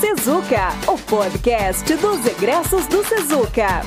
Sezuca, 0.00 0.68
o 0.88 0.96
podcast 0.96 1.94
dos 1.96 2.24
egressos 2.24 2.86
do 2.86 3.04
Sezuca. 3.04 3.82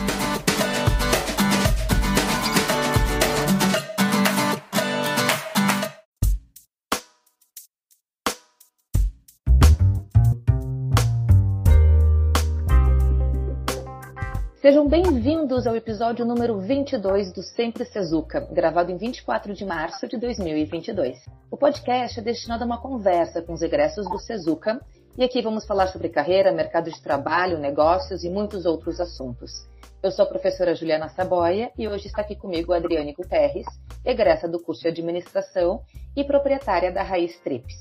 Sejam 14.61 14.87
bem-vindos 14.87 15.65
ao 15.65 15.75
episódio 15.75 16.23
número 16.23 16.59
22 16.59 17.33
do 17.33 17.41
Sempre 17.41 17.85
Sezuca, 17.85 18.39
gravado 18.51 18.91
em 18.91 18.97
24 18.97 19.51
de 19.55 19.65
março 19.65 20.07
de 20.07 20.17
2022. 20.17 21.17
O 21.49 21.57
podcast 21.57 22.19
é 22.19 22.23
destinado 22.23 22.63
a 22.63 22.67
uma 22.67 22.79
conversa 22.79 23.41
com 23.41 23.53
os 23.53 23.63
egressos 23.63 24.07
do 24.07 24.19
Sezuca 24.19 24.79
e 25.15 25.23
aqui 25.23 25.41
vamos 25.41 25.65
falar 25.65 25.87
sobre 25.87 26.09
carreira, 26.09 26.51
mercado 26.51 26.89
de 26.89 27.01
trabalho, 27.01 27.59
negócios 27.59 28.23
e 28.23 28.29
muitos 28.29 28.65
outros 28.65 28.99
assuntos. 28.99 29.67
Eu 30.01 30.11
sou 30.11 30.25
a 30.25 30.27
professora 30.27 30.73
Juliana 30.73 31.07
Saboia 31.09 31.71
e 31.77 31.87
hoje 31.87 32.07
está 32.07 32.21
aqui 32.21 32.35
comigo 32.35 32.73
a 32.73 32.77
Adriane 32.77 33.13
Guterres, 33.13 33.67
egressa 34.03 34.47
do 34.47 34.59
curso 34.59 34.81
de 34.81 34.87
Administração 34.87 35.81
e 36.15 36.23
proprietária 36.23 36.91
da 36.91 37.03
Raiz 37.03 37.39
Trips. 37.41 37.75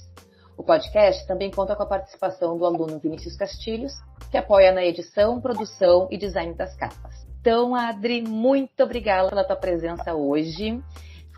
O 0.56 0.62
podcast 0.62 1.26
também 1.26 1.50
conta 1.50 1.74
com 1.74 1.82
a 1.82 1.86
participação 1.86 2.58
do 2.58 2.66
aluno 2.66 2.98
Vinícius 2.98 3.34
Castilhos, 3.34 3.94
que 4.30 4.36
apoia 4.36 4.70
na 4.70 4.84
edição, 4.84 5.40
produção 5.40 6.08
e 6.10 6.18
design 6.18 6.54
das 6.54 6.76
capas. 6.76 7.26
Então, 7.40 7.74
Adri, 7.74 8.22
muito 8.22 8.82
obrigada 8.82 9.30
pela 9.30 9.42
tua 9.42 9.56
presença 9.56 10.14
hoje. 10.14 10.80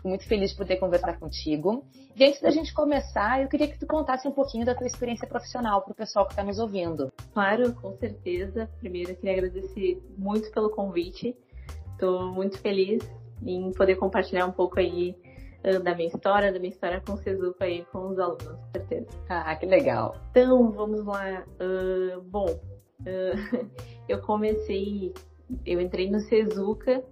Fico 0.05 0.09
muito 0.09 0.27
feliz 0.27 0.51
de 0.51 0.57
poder 0.57 0.77
conversar 0.77 1.19
contigo. 1.19 1.83
E 2.15 2.23
antes 2.23 2.39
da 2.39 2.51
gente 2.51 2.71
começar, 2.73 3.41
eu 3.41 3.47
queria 3.47 3.67
que 3.67 3.79
tu 3.79 3.87
contasse 3.87 4.27
um 4.27 4.31
pouquinho 4.31 4.63
da 4.63 4.75
tua 4.75 4.85
experiência 4.85 5.27
profissional 5.27 5.81
para 5.81 5.93
o 5.93 5.95
pessoal 5.95 6.27
que 6.27 6.33
está 6.33 6.43
nos 6.43 6.59
ouvindo. 6.59 7.11
Claro, 7.33 7.73
com 7.73 7.91
certeza. 7.93 8.69
Primeiro, 8.79 9.11
eu 9.11 9.15
queria 9.15 9.33
agradecer 9.33 9.99
muito 10.15 10.51
pelo 10.51 10.69
convite. 10.69 11.35
Estou 11.93 12.31
muito 12.31 12.59
feliz 12.59 13.01
em 13.43 13.71
poder 13.71 13.95
compartilhar 13.95 14.45
um 14.45 14.51
pouco 14.51 14.79
aí 14.79 15.15
uh, 15.65 15.79
da 15.81 15.95
minha 15.95 16.07
história, 16.07 16.53
da 16.53 16.59
minha 16.59 16.71
história 16.71 17.01
com 17.01 17.13
o 17.13 17.17
Sezuca 17.17 17.65
aí 17.65 17.83
com 17.85 18.09
os 18.09 18.19
alunos, 18.19 18.45
com 18.45 18.71
certeza. 18.73 19.07
Ah, 19.27 19.55
que 19.55 19.65
legal. 19.65 20.15
Então, 20.29 20.71
vamos 20.71 21.03
lá. 21.03 21.43
Uh, 21.59 22.21
bom, 22.21 22.45
Uh, 23.01 23.67
eu 24.07 24.21
comecei, 24.21 25.13
eu 25.65 25.81
entrei 25.81 26.09
no 26.09 26.19
Sezuca 26.21 27.03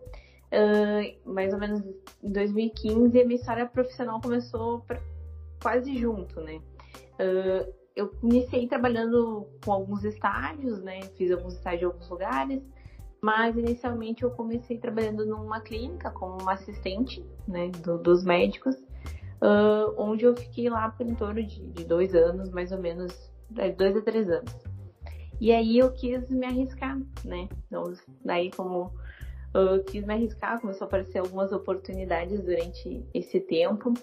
uh, 0.54 1.34
mais 1.34 1.54
ou 1.54 1.60
menos 1.60 1.82
em 2.24 2.32
2015 2.32 3.18
e 3.18 3.22
a 3.22 3.26
minha 3.26 3.40
história 3.40 3.66
profissional 3.66 4.22
começou 4.22 4.82
pra, 4.82 5.00
quase 5.62 5.98
junto, 5.98 6.40
né? 6.42 6.62
Uh, 7.20 7.74
eu 7.96 8.12
iniciei 8.24 8.68
trabalhando 8.68 9.48
com 9.64 9.72
alguns 9.72 10.04
estágios, 10.04 10.82
né? 10.82 11.02
Fiz 11.18 11.32
alguns 11.32 11.54
estágios 11.56 11.84
em 11.84 11.86
alguns 11.86 12.10
lugares, 12.10 12.64
mas 13.22 13.56
inicialmente 13.56 14.24
eu 14.24 14.32
comecei 14.32 14.78
trabalhando 14.78 15.26
numa 15.26 15.62
clínica 15.62 16.10
como 16.12 16.42
uma 16.42 16.54
assistente, 16.54 17.24
né, 17.48 17.70
do, 17.84 17.98
dos 17.98 18.24
médicos, 18.24 18.76
uh, 18.76 19.94
onde 19.98 20.26
eu 20.26 20.36
fiquei 20.36 20.70
lá 20.70 20.90
por 20.90 21.06
em 21.06 21.16
torno 21.16 21.44
de, 21.44 21.66
de 21.68 21.86
dois 21.86 22.16
anos, 22.16 22.50
mais 22.50 22.72
ou 22.72 22.80
menos, 22.80 23.32
é, 23.58 23.72
dois 23.72 23.96
a 23.96 24.02
três 24.02 24.30
anos. 24.30 24.54
E 25.40 25.52
aí 25.52 25.78
eu 25.78 25.92
quis 25.92 26.28
me 26.30 26.46
arriscar, 26.46 27.00
né? 27.24 27.48
Então, 27.68 27.84
daí 28.24 28.50
como 28.52 28.92
eu 29.54 29.84
quis 29.84 30.06
me 30.06 30.14
arriscar, 30.14 30.60
começou 30.60 30.86
a 30.86 30.88
aparecer 30.88 31.20
algumas 31.20 31.52
oportunidades 31.52 32.42
durante 32.42 33.06
esse 33.14 33.40
tempo 33.40 33.94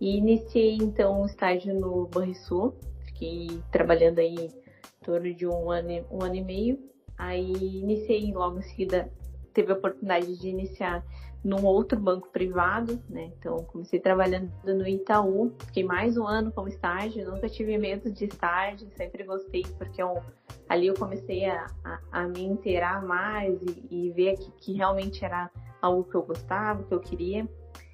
e 0.00 0.16
iniciei 0.16 0.76
então 0.76 1.22
um 1.22 1.26
estágio 1.26 1.78
no 1.78 2.06
Banrisul, 2.06 2.74
fiquei 3.06 3.48
trabalhando 3.70 4.18
aí 4.18 4.34
em 4.34 5.04
torno 5.04 5.32
de 5.34 5.46
um 5.46 5.70
ano, 5.70 6.06
um 6.10 6.22
ano 6.22 6.36
e 6.36 6.42
meio. 6.42 6.78
Aí 7.16 7.52
iniciei 7.52 8.32
logo 8.32 8.58
em 8.58 8.62
seguida, 8.62 9.08
teve 9.54 9.72
a 9.72 9.76
oportunidade 9.76 10.36
de 10.36 10.48
iniciar 10.48 11.02
num 11.44 11.62
outro 11.64 12.00
banco 12.00 12.28
privado, 12.30 12.98
né? 13.08 13.30
Então 13.38 13.58
comecei 13.64 14.00
trabalhando 14.00 14.50
no 14.64 14.88
Itaú, 14.88 15.52
fiquei 15.66 15.84
mais 15.84 16.16
um 16.16 16.26
ano 16.26 16.50
como 16.50 16.68
estágio, 16.68 17.30
nunca 17.30 17.48
tive 17.48 17.76
medo 17.76 18.10
de 18.10 18.24
estágio, 18.24 18.88
sempre 18.96 19.24
gostei 19.24 19.62
porque 19.76 20.02
eu, 20.02 20.22
ali 20.66 20.86
eu 20.86 20.94
comecei 20.94 21.44
a, 21.44 21.66
a, 21.84 21.98
a 22.10 22.28
me 22.28 22.42
inteirar 22.42 23.04
mais 23.04 23.60
e, 23.60 23.86
e 23.90 24.10
ver 24.12 24.38
que, 24.38 24.50
que, 24.52 24.72
realmente 24.72 25.22
era 25.22 25.50
algo 25.82 26.04
que 26.04 26.14
eu 26.14 26.22
gostava, 26.22 26.82
que 26.82 26.94
eu 26.94 27.00
queria. 27.00 27.46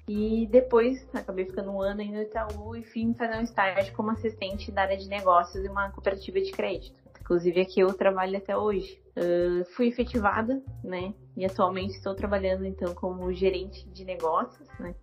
E 0.07 0.47
depois 0.49 1.07
acabei 1.13 1.45
ficando 1.45 1.71
um 1.71 1.81
ano 1.81 2.01
aí 2.01 2.11
no 2.11 2.21
Itaú 2.21 2.75
e 2.75 2.83
fui 2.83 3.13
fazer 3.17 3.37
um 3.37 3.41
estágio 3.41 3.93
como 3.93 4.11
assistente 4.11 4.71
da 4.71 4.83
área 4.83 4.97
de 4.97 5.07
negócios 5.07 5.63
em 5.63 5.69
uma 5.69 5.89
cooperativa 5.91 6.39
de 6.39 6.51
crédito. 6.51 7.00
Inclusive 7.31 7.61
aqui 7.61 7.79
eu 7.79 7.93
trabalho 7.93 8.37
até 8.37 8.57
hoje. 8.57 9.01
Uh, 9.15 9.63
fui 9.73 9.87
efetivada, 9.87 10.61
né? 10.83 11.13
E 11.37 11.45
atualmente 11.45 11.91
estou 11.91 12.13
trabalhando 12.13 12.65
então 12.65 12.93
como 12.93 13.31
gerente 13.31 13.87
de 13.87 14.03
negócios, 14.03 14.67
né? 14.77 14.93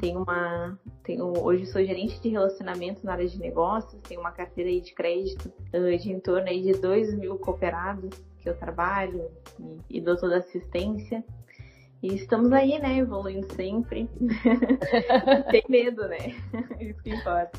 Tenho 0.00 0.24
uma, 0.24 0.76
tenho, 1.04 1.32
hoje 1.40 1.66
sou 1.66 1.82
gerente 1.84 2.20
de 2.20 2.30
relacionamento 2.30 3.06
na 3.06 3.12
área 3.12 3.28
de 3.28 3.38
negócios, 3.38 4.02
tenho 4.02 4.20
uma 4.20 4.32
carteira 4.32 4.68
aí 4.68 4.80
de 4.80 4.92
crédito 4.92 5.52
uh, 5.72 5.96
de 5.96 6.10
em 6.10 6.18
torno 6.18 6.48
aí 6.48 6.62
de 6.62 6.72
2 6.72 7.14
mil 7.14 7.38
cooperados 7.38 8.10
que 8.40 8.48
eu 8.48 8.58
trabalho 8.58 9.30
e, 9.88 9.98
e 9.98 10.00
dou 10.00 10.16
toda 10.16 10.38
assistência. 10.38 11.24
E 12.02 12.12
estamos 12.12 12.52
aí, 12.52 12.80
né, 12.80 12.98
evoluindo 12.98 13.52
sempre. 13.54 14.10
Sem 15.48 15.62
medo, 15.68 16.08
né? 16.08 16.34
Isso 16.80 17.00
que 17.04 17.10
importa. 17.10 17.56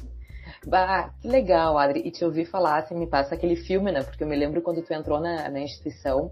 Bah, 0.65 1.13
que 1.21 1.27
legal, 1.27 1.77
Adri. 1.77 2.01
E 2.05 2.11
te 2.11 2.25
ouvir 2.25 2.45
falar, 2.45 2.79
assim, 2.79 2.95
me 2.95 3.07
passa 3.07 3.35
aquele 3.35 3.55
filme, 3.55 3.91
né? 3.91 4.03
Porque 4.03 4.23
eu 4.23 4.27
me 4.27 4.35
lembro 4.35 4.61
quando 4.61 4.81
tu 4.81 4.93
entrou 4.93 5.19
na, 5.19 5.49
na 5.49 5.59
instituição 5.59 6.31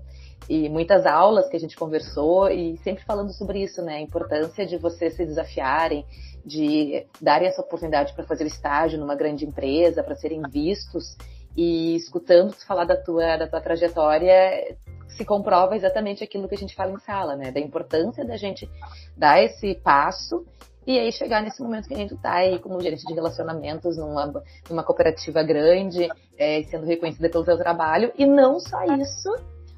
e 0.50 0.70
muitas 0.70 1.06
aulas 1.06 1.48
que 1.50 1.56
a 1.56 1.60
gente 1.60 1.76
conversou 1.76 2.50
e 2.50 2.78
sempre 2.78 3.04
falando 3.04 3.32
sobre 3.34 3.64
isso, 3.64 3.82
né? 3.82 3.96
A 3.96 4.02
importância 4.02 4.66
de 4.66 4.78
vocês 4.78 5.16
se 5.16 5.26
desafiarem, 5.26 6.06
de 6.46 7.06
darem 7.22 7.48
essa 7.48 7.62
oportunidade 7.62 8.14
para 8.14 8.26
fazer 8.26 8.46
estágio 8.46 9.00
numa 9.00 9.16
grande 9.16 9.46
empresa, 9.46 10.04
para 10.04 10.16
serem 10.16 10.42
vistos 10.50 11.18
e 11.56 11.96
escutando 11.96 12.52
tu 12.52 12.66
falar 12.66 12.86
da 12.86 12.96
tua, 12.96 13.38
da 13.38 13.48
tua 13.48 13.62
trajetória, 13.62 14.78
se 15.08 15.26
comprova 15.26 15.76
exatamente 15.76 16.24
aquilo 16.24 16.48
que 16.48 16.56
a 16.56 16.58
gente 16.58 16.76
fala 16.76 16.92
em 16.92 17.00
sala, 17.00 17.36
né? 17.36 17.52
Da 17.52 17.60
importância 17.60 18.24
da 18.24 18.38
gente 18.38 18.70
dar 19.16 19.42
esse 19.42 19.74
passo 19.76 20.46
e 20.88 20.98
aí 20.98 21.12
chegar 21.12 21.44
nesse 21.44 21.62
momento 21.62 21.90
que 21.90 21.94
a 21.94 21.98
gente 21.98 22.14
está 22.14 22.36
aí 22.36 22.58
como 22.60 22.80
gerente 22.80 23.06
de 23.06 23.14
relacionamentos 23.14 23.98
numa, 23.98 24.42
numa 24.70 24.84
cooperativa 24.86 25.44
grande, 25.44 26.08
é, 26.38 26.64
sendo 26.64 26.86
reconhecida 26.86 27.30
pelo 27.30 27.44
seu 27.44 27.58
trabalho. 27.58 28.10
E 28.18 28.26
não 28.26 28.58
só 28.58 28.82
isso, 28.96 29.36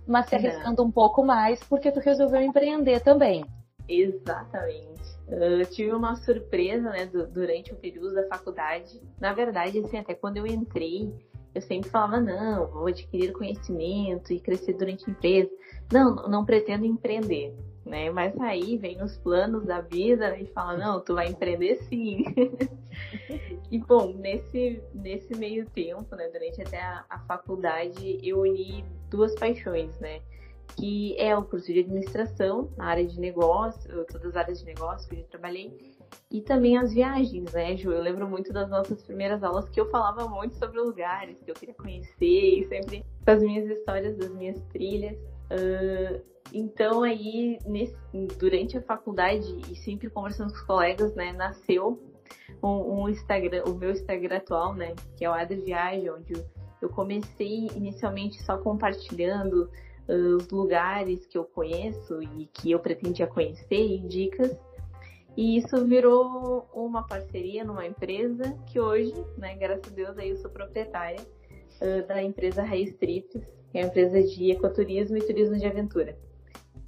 mas 0.08 0.28
se 0.28 0.36
arriscando 0.36 0.84
um 0.84 0.92
pouco 0.92 1.26
mais, 1.26 1.64
porque 1.64 1.92
tu 1.92 2.00
resolveu 2.00 2.40
empreender 2.44 3.00
também. 3.00 3.44
Exatamente. 3.88 5.02
Eu 5.28 5.66
tive 5.66 5.92
uma 5.94 6.16
surpresa, 6.16 6.92
né, 6.92 7.08
durante 7.08 7.74
o 7.74 7.76
período 7.76 8.14
da 8.14 8.28
faculdade. 8.28 9.02
Na 9.20 9.34
verdade, 9.34 9.80
assim, 9.80 9.98
até 9.98 10.14
quando 10.14 10.38
eu 10.38 10.46
entrei, 10.46 11.12
eu 11.56 11.62
sempre 11.64 11.90
falava, 11.90 12.22
não, 12.22 12.68
vou 12.68 12.86
adquirir 12.86 13.34
conhecimento 13.34 14.32
e 14.32 14.40
crescer 14.40 14.74
durante 14.74 15.10
a 15.10 15.12
empresa. 15.12 15.50
Não, 15.92 16.16
não 16.28 16.46
pretendo 16.46 16.86
empreender 16.86 17.56
né? 17.86 18.10
Mas 18.10 18.40
aí 18.40 18.78
vem 18.78 19.02
os 19.02 19.18
planos 19.18 19.66
da 19.66 19.82
vida 19.82 20.32
né? 20.32 20.42
e 20.42 20.46
fala, 20.48 20.78
não, 20.78 21.00
tu 21.00 21.16
vai 21.16 21.28
empreender 21.28 21.78
sim. 21.84 22.24
e 23.72 23.78
bom, 23.80 24.14
nesse, 24.14 24.82
nesse 24.94 25.36
meio 25.36 25.66
tempo, 25.70 26.16
né, 26.16 26.28
durante 26.30 26.62
até 26.62 26.80
a, 26.80 27.06
a 27.10 27.20
faculdade, 27.20 28.20
eu 28.24 28.42
uni 28.42 28.84
duas 29.10 29.36
paixões, 29.36 29.98
né? 30.00 30.22
Que 30.76 31.20
é 31.20 31.36
o 31.36 31.44
curso 31.44 31.74
de 31.74 31.80
administração, 31.80 32.70
na 32.78 32.86
área 32.86 33.06
de 33.06 33.20
negócio, 33.20 34.06
todas 34.06 34.28
as 34.28 34.36
áreas 34.36 34.60
de 34.60 34.66
negócio 34.66 35.10
que 35.10 35.16
eu 35.16 35.20
já 35.20 35.26
trabalhei, 35.26 35.76
e 36.32 36.42
também 36.42 36.78
as 36.78 36.94
viagens, 36.94 37.52
né, 37.54 37.76
Ju? 37.76 37.92
Eu 37.92 38.04
lembro 38.04 38.28
muito 38.28 38.54
das 38.54 38.70
nossas 38.70 39.02
primeiras 39.02 39.44
aulas 39.44 39.68
que 39.68 39.80
eu 39.80 39.90
falava 39.90 40.28
muito 40.28 40.56
sobre 40.56 40.80
lugares 40.80 41.42
que 41.44 41.50
eu 41.50 41.56
queria 41.56 41.74
conhecer 41.74 42.60
e 42.60 42.68
sempre 42.68 43.04
as 43.26 43.42
minhas 43.42 43.68
histórias 43.68 44.16
das 44.16 44.32
minhas 44.32 44.62
trilhas. 44.72 45.18
Uh, 45.52 46.22
então 46.54 47.04
aí, 47.04 47.60
nesse, 47.66 47.96
durante 48.38 48.78
a 48.78 48.82
faculdade 48.82 49.56
e 49.72 49.76
sempre 49.76 50.10
conversando 50.10 50.50
com 50.50 50.56
os 50.56 50.62
colegas, 50.62 51.14
né, 51.16 51.32
nasceu 51.32 52.00
um, 52.64 53.04
um, 53.04 53.10
Instagram, 53.10 53.64
o 53.66 53.76
meu 53.76 53.92
Instagram 53.92 54.38
atual, 54.38 54.74
né, 54.74 54.96
que 55.16 55.26
é 55.26 55.30
o 55.30 55.34
Adri 55.34 55.62
Viagem, 55.62 56.10
onde 56.10 56.34
eu 56.82 56.90
comecei 56.90 57.68
inicialmente 57.76 58.42
só 58.44 58.58
compartilhando 58.58 59.70
uh, 60.08 60.36
os 60.38 60.50
lugares 60.50 61.26
que 61.28 61.38
eu 61.38 61.44
conheço 61.44 62.22
e 62.22 62.48
que 62.48 62.72
eu 62.72 62.80
pretendia 62.80 63.28
conhecer 63.28 63.86
e 63.86 64.00
dicas. 64.00 64.58
E 65.38 65.58
isso 65.58 65.86
virou 65.86 66.68
uma 66.74 67.06
parceria 67.06 67.64
numa 67.64 67.86
empresa 67.86 68.58
que 68.68 68.80
hoje, 68.80 69.14
né, 69.38 69.56
graças 69.56 69.92
a 69.92 69.96
Deus, 69.96 70.18
aí 70.18 70.30
eu 70.30 70.38
sou 70.38 70.50
proprietária 70.50 71.22
uh, 71.22 72.08
da 72.08 72.22
empresa 72.24 72.64
Raiz 72.64 72.96
Trips, 72.98 73.42
que 73.72 73.78
é 73.78 73.82
uma 73.82 73.88
empresa 73.88 74.22
de 74.22 74.52
ecoturismo 74.52 75.18
e 75.18 75.22
turismo 75.22 75.58
de 75.58 75.66
aventura. 75.66 76.18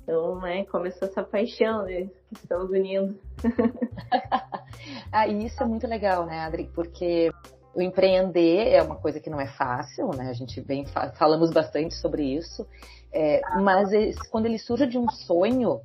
Então, 0.03 0.39
né, 0.41 0.65
começou 0.65 1.07
essa 1.07 1.23
paixão, 1.23 1.83
né, 1.83 2.09
que 2.29 2.43
estamos 2.43 2.69
unindo. 2.69 3.19
ah, 5.11 5.27
isso 5.27 5.61
é 5.61 5.65
muito 5.65 5.87
legal, 5.87 6.25
né, 6.25 6.39
Adri, 6.39 6.69
porque 6.73 7.31
o 7.73 7.81
empreender 7.81 8.69
é 8.69 8.81
uma 8.81 8.95
coisa 8.95 9.19
que 9.19 9.29
não 9.29 9.39
é 9.39 9.47
fácil, 9.47 10.09
né? 10.09 10.29
A 10.29 10.33
gente 10.33 10.59
vem 10.59 10.85
falamos 11.17 11.51
bastante 11.51 11.95
sobre 11.95 12.23
isso, 12.23 12.67
é, 13.13 13.41
mas 13.61 13.91
esse, 13.91 14.29
quando 14.29 14.45
ele 14.45 14.59
surge 14.59 14.85
de 14.87 14.97
um 14.97 15.09
sonho, 15.09 15.79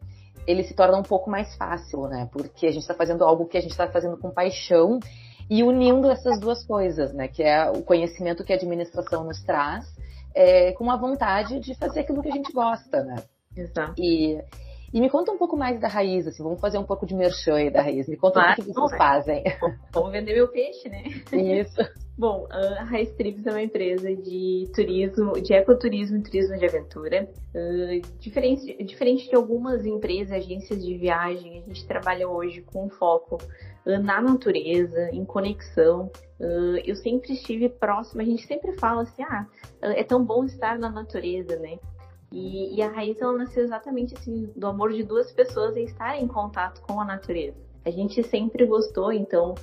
ele 0.47 0.65
se 0.65 0.75
torna 0.75 0.97
um 0.97 1.03
pouco 1.03 1.31
mais 1.31 1.55
fácil, 1.57 2.09
né? 2.09 2.29
Porque 2.33 2.67
a 2.67 2.71
gente 2.71 2.83
está 2.83 2.95
fazendo 2.95 3.25
algo 3.25 3.47
que 3.47 3.57
a 3.57 3.61
gente 3.61 3.71
está 3.71 3.89
fazendo 3.89 4.17
com 4.17 4.31
paixão 4.31 4.99
e 5.49 5.63
unindo 5.63 6.11
essas 6.11 6.41
duas 6.41 6.65
coisas, 6.65 7.13
né? 7.13 7.29
Que 7.29 7.43
é 7.43 7.71
o 7.71 7.83
conhecimento 7.83 8.45
que 8.45 8.53
a 8.53 8.57
administração 8.57 9.25
nos 9.25 9.43
traz, 9.43 9.87
é, 10.37 10.73
com 10.73 10.91
a 10.91 10.97
vontade 10.97 11.59
de 11.59 11.75
fazer 11.75 12.01
aquilo 12.01 12.23
que 12.23 12.29
a 12.29 12.33
gente 12.33 12.53
gosta, 12.53 13.03
né? 13.03 13.17
Exato. 13.57 13.95
E, 13.97 14.39
e 14.93 15.01
me 15.01 15.11
conta 15.11 15.33
um 15.33 15.39
pouco 15.39 15.57
mais 15.57 15.81
da 15.81 15.89
raiz, 15.89 16.27
assim, 16.27 16.43
vamos 16.43 16.61
fazer 16.61 16.79
um 16.79 16.85
pouco 16.85 17.07
de 17.07 17.15
merchan 17.15 17.55
aí 17.55 17.71
da 17.71 17.83
raiz. 17.83 18.09
Me 18.09 18.17
conta 18.17 18.41
o 18.41 18.55
que 18.55 18.63
vocês 18.63 18.93
é. 18.93 18.97
fazem. 18.97 19.45
Vamos 19.93 20.13
vender 20.13 20.35
meu 20.35 20.49
peixe, 20.49 20.89
né? 20.89 21.05
Isso. 21.33 21.77
Bom, 22.19 22.47
a 22.51 22.85
Raiz 22.85 23.13
Trips 23.13 23.47
é 23.47 23.51
uma 23.51 23.63
empresa 23.63 24.15
de 24.17 24.71
turismo, 24.75 25.33
de 25.35 25.53
ecoturismo 25.53 26.17
e 26.17 26.23
turismo 26.23 26.57
de 26.57 26.65
aventura. 26.65 27.29
Uh, 27.55 28.01
diferente, 28.19 28.83
diferente 28.85 29.29
de 29.29 29.37
algumas 29.37 29.85
empresas, 29.85 30.33
agências 30.33 30.83
de 30.83 30.97
viagem, 30.97 31.59
a 31.59 31.67
gente 31.67 31.87
trabalha 31.87 32.27
hoje 32.27 32.63
com 32.63 32.89
foco 32.89 33.37
uh, 33.85 33.99
na 34.03 34.23
natureza, 34.23 35.11
em 35.13 35.27
conexão. 35.27 36.11
Uh, 36.41 36.81
eu 36.87 36.97
sempre 36.97 37.35
estive 37.35 37.69
próxima, 37.69 38.23
a 38.23 38.27
gente 38.27 38.47
sempre 38.47 38.73
fala 38.79 39.03
assim, 39.03 39.23
ah, 39.23 39.47
é 39.83 40.03
tão 40.03 40.25
bom 40.25 40.47
estar 40.47 40.79
na 40.79 40.89
natureza, 40.89 41.59
né? 41.59 41.79
E, 42.37 42.77
e 42.77 42.83
a 42.83 42.91
raiz 42.91 43.19
ela 43.19 43.33
nasceu 43.33 43.65
exatamente 43.65 44.13
assim 44.15 44.53
do 44.55 44.67
amor 44.67 44.93
de 44.93 45.03
duas 45.03 45.33
pessoas 45.33 45.75
em 45.75 45.85
estar 45.85 46.21
em 46.21 46.29
contato 46.29 46.83
com 46.83 47.01
a 47.01 47.05
natureza. 47.05 47.57
A 47.83 47.91
gente 47.91 48.23
sempre 48.25 48.67
gostou, 48.67 49.11
então 49.11 49.55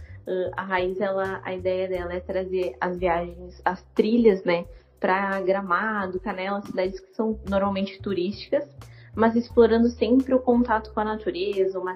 a 0.58 0.64
raiz 0.64 1.00
ela 1.00 1.40
a 1.44 1.54
ideia 1.54 1.88
dela 1.88 2.14
é 2.14 2.20
trazer 2.20 2.76
as 2.82 2.98
viagens, 2.98 3.62
as 3.64 3.84
trilhas, 3.94 4.44
né, 4.44 4.66
para 5.00 5.40
Gramado, 5.42 6.20
Canela, 6.20 6.64
cidades 6.64 7.00
que 7.00 7.14
são 7.14 7.40
normalmente 7.48 8.02
turísticas, 8.02 8.68
mas 9.14 9.36
explorando 9.36 9.90
sempre 9.90 10.34
o 10.34 10.40
contato 10.40 10.92
com 10.94 11.00
a 11.02 11.06
natureza, 11.06 11.80
uma, 11.80 11.96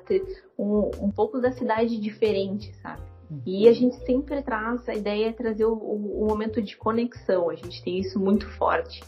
um, 0.59 0.91
um 1.01 1.09
pouco 1.09 1.41
da 1.41 1.51
cidade 1.51 1.99
diferente, 1.99 2.71
sabe? 2.75 3.01
E 3.45 3.67
a 3.67 3.73
gente 3.73 3.95
sempre 4.05 4.43
traz, 4.43 4.87
a 4.87 4.93
ideia 4.93 5.29
é 5.29 5.33
trazer 5.33 5.65
o, 5.65 5.73
o, 5.73 6.23
o 6.23 6.27
momento 6.27 6.61
de 6.61 6.77
conexão, 6.77 7.49
a 7.49 7.55
gente 7.55 7.83
tem 7.83 7.97
isso 7.97 8.19
muito 8.19 8.47
forte 8.51 9.01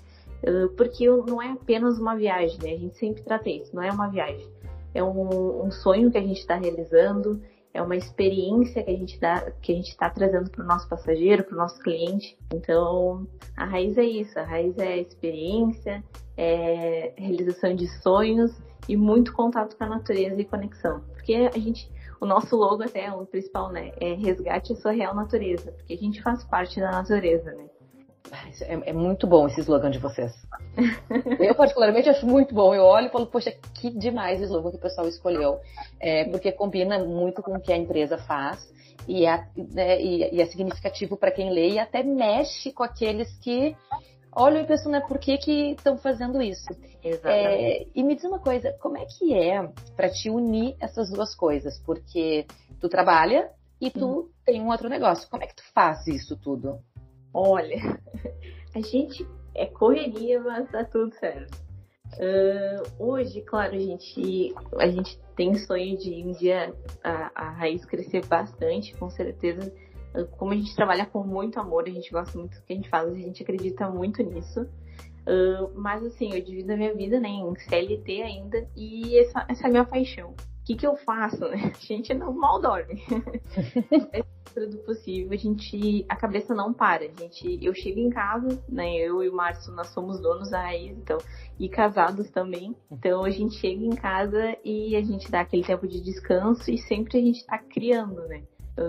porque 0.78 1.08
não 1.08 1.42
é 1.42 1.52
apenas 1.52 2.00
uma 2.00 2.16
viagem, 2.16 2.58
né? 2.62 2.74
A 2.74 2.78
gente 2.78 2.98
sempre 2.98 3.24
trata 3.24 3.50
isso, 3.50 3.76
não 3.76 3.84
é 3.84 3.92
uma 3.92 4.08
viagem. 4.08 4.48
É 4.94 5.04
um, 5.04 5.66
um 5.66 5.72
sonho 5.72 6.12
que 6.12 6.18
a 6.18 6.22
gente 6.22 6.40
está 6.40 6.56
realizando, 6.56 7.42
é 7.74 7.82
uma 7.82 7.96
experiência 7.96 8.84
que 8.84 8.90
a 8.90 8.98
gente 8.98 9.20
dá, 9.20 9.52
que 9.62 9.72
a 9.72 9.76
gente 9.76 9.90
está 9.90 10.10
trazendo 10.10 10.50
para 10.50 10.64
o 10.64 10.68
nosso 10.68 10.88
passageiro, 10.90 11.44
para 11.44 11.54
o 11.54 11.58
nosso 11.58 11.80
cliente. 11.80 12.38
Então, 12.54 13.28
a 13.56 13.66
raiz 13.66 13.98
é 13.98 14.04
isso, 14.04 14.38
a 14.40 14.44
raiz 14.44 14.78
é 14.78 15.00
experiência, 15.00 16.04
é 16.36 17.14
realização 17.16 17.76
de 17.76 17.88
sonhos 18.02 18.52
e 18.88 18.98
muito 18.98 19.34
contato 19.34 19.78
com 19.78 19.84
a 19.84 19.90
natureza 19.90 20.42
e 20.42 20.46
conexão. 20.46 21.02
Porque 21.14 21.34
a 21.54 21.60
gente, 21.60 21.92
o 22.20 22.26
nosso 22.26 22.56
logo 22.56 22.84
até, 22.84 23.12
o 23.12 23.26
principal, 23.26 23.72
né, 23.72 23.92
é 24.00 24.14
resgate 24.14 24.74
a 24.74 24.76
sua 24.76 24.92
real 24.92 25.14
natureza, 25.14 25.72
porque 25.72 25.94
a 25.94 25.98
gente 25.98 26.22
faz 26.24 26.44
parte 26.44 26.80
da 26.80 26.92
natureza, 26.92 27.52
né? 27.54 27.66
É, 28.62 28.90
é, 28.90 28.94
muito 28.94 29.26
bom 29.26 29.48
esse 29.48 29.62
slogan 29.62 29.90
de 29.90 30.00
vocês. 30.00 30.32
eu, 31.40 31.56
particularmente, 31.56 32.10
acho 32.10 32.26
muito 32.26 32.54
bom. 32.54 32.74
Eu 32.74 32.84
olho 32.84 33.08
e 33.08 33.10
falo, 33.10 33.28
poxa, 33.28 33.52
que 33.76 33.90
demais 33.90 34.40
o 34.42 34.44
slogan 34.44 34.72
que 34.72 34.78
o 34.78 34.82
pessoal 34.82 35.08
escolheu. 35.08 35.60
É, 36.00 36.26
porque 36.26 36.52
combina 36.52 37.00
muito 37.00 37.42
com 37.42 37.56
o 37.56 37.62
que 37.62 37.74
a 37.74 37.78
empresa 37.78 38.18
faz 38.18 38.72
e 39.08 39.26
é, 39.26 39.48
né, 39.56 40.02
e, 40.02 40.36
e 40.36 40.42
é 40.42 40.46
significativo 40.46 41.18
para 41.18 41.32
quem 41.32 41.52
lê 41.52 41.72
e 41.72 41.80
até 41.80 42.04
mexe 42.04 42.72
com 42.72 42.84
aqueles 42.84 43.32
que 43.40 43.76
olham 44.32 44.62
e 44.62 44.68
pensam, 44.68 44.92
né, 44.92 45.02
por 45.02 45.18
que 45.18 45.34
estão 45.72 45.98
fazendo 45.98 46.42
isso? 46.42 46.68
É, 47.24 47.88
e 47.96 48.04
me 48.04 48.16
diz 48.16 48.24
uma 48.26 48.40
coisa, 48.40 48.72
como 48.80 48.98
é 48.98 49.06
que 49.06 49.34
é 49.34 49.68
para 49.96 50.10
te 50.10 50.30
unir 50.30 50.76
essas 50.80 51.10
duas 51.10 51.34
coisas? 51.34 51.80
Porque 51.80 52.46
tu 52.80 52.90
trabalha 52.90 53.50
e 53.82 53.90
tu 53.90 54.06
uhum. 54.06 54.30
tem 54.46 54.62
um 54.62 54.70
outro 54.70 54.90
negócio. 54.90 55.30
Como 55.30 55.44
é 55.44 55.48
que 55.48 55.56
tu 55.56 55.64
faz 55.74 56.06
isso 56.08 56.38
tudo? 56.38 56.80
Olha, 57.34 57.78
a 58.76 58.82
gente 58.82 59.28
é 59.56 59.66
correria, 59.66 60.40
mas 60.42 60.70
tá 60.72 60.84
tudo 60.84 61.14
certo. 61.16 61.70
Uh, 62.16 63.04
hoje, 63.04 63.42
claro, 63.42 63.76
a 63.76 63.80
gente, 63.80 64.54
a 64.80 64.88
gente 64.88 65.20
tem 65.36 65.54
sonho 65.56 65.98
de 65.98 66.24
um 66.26 66.32
dia 66.32 66.74
a, 67.04 67.32
a 67.36 67.50
raiz 67.52 67.86
crescer 67.86 68.26
bastante, 68.26 68.96
com 68.98 69.10
certeza. 69.10 69.72
Uh, 70.16 70.26
como 70.38 70.52
a 70.52 70.56
gente 70.56 70.76
trabalha 70.76 71.06
com 71.06 71.24
muito 71.24 71.60
amor, 71.60 71.84
a 71.86 71.92
gente 71.92 72.12
gosta 72.12 72.38
muito 72.38 72.58
do 72.58 72.66
que 72.66 72.74
a 72.74 72.76
gente 72.76 72.90
faz, 72.90 73.08
a 73.08 73.16
gente 73.16 73.44
acredita 73.44 73.90
muito 73.90 74.24
nisso. 74.24 74.62
Uh, 75.28 75.72
mas 75.76 76.04
assim, 76.04 76.34
eu 76.34 76.42
divido 76.44 76.74
a 76.74 76.78
minha 76.78 76.94
vida 76.96 77.20
né, 77.20 77.30
em 77.30 77.56
CLT 77.56 78.22
ainda 78.24 78.68
e 78.76 79.20
essa, 79.20 79.46
essa 79.48 79.64
é 79.64 79.68
a 79.68 79.70
minha 79.70 79.86
paixão. 79.86 80.32
O 80.32 80.66
que, 80.66 80.76
que 80.76 80.88
eu 80.88 80.96
faço? 80.98 81.48
Né? 81.48 81.72
A 81.78 81.86
gente 81.86 82.14
não 82.14 82.34
mal 82.34 82.62
dorme. 82.62 83.04
do 84.68 84.78
possível, 84.80 85.32
a 85.32 85.36
gente. 85.36 86.06
A 86.10 86.16
cabeça 86.16 86.54
não 86.54 86.74
para. 86.74 87.06
A 87.06 87.22
gente, 87.22 87.60
eu 87.64 87.74
chego 87.74 88.00
em 88.00 88.10
casa, 88.10 88.62
né? 88.68 88.96
Eu 88.98 89.24
e 89.24 89.30
o 89.30 89.36
Márcio, 89.36 89.74
nós 89.74 89.88
somos 89.88 90.20
donos 90.20 90.50
da 90.50 90.62
raiz, 90.62 90.98
então, 90.98 91.18
e 91.60 91.70
casados 91.70 92.30
também. 92.32 92.76
Então 92.92 93.24
a 93.24 93.30
gente 93.30 93.56
chega 93.56 93.84
em 93.84 93.96
casa 93.96 94.58
e 94.64 94.96
a 94.96 95.02
gente 95.02 95.30
dá 95.30 95.42
aquele 95.42 95.64
tempo 95.64 95.88
de 95.88 96.02
descanso 96.02 96.70
e 96.72 96.78
sempre 96.78 97.18
a 97.18 97.22
gente 97.22 97.46
tá 97.46 97.58
criando, 97.58 98.28
né? 98.28 98.44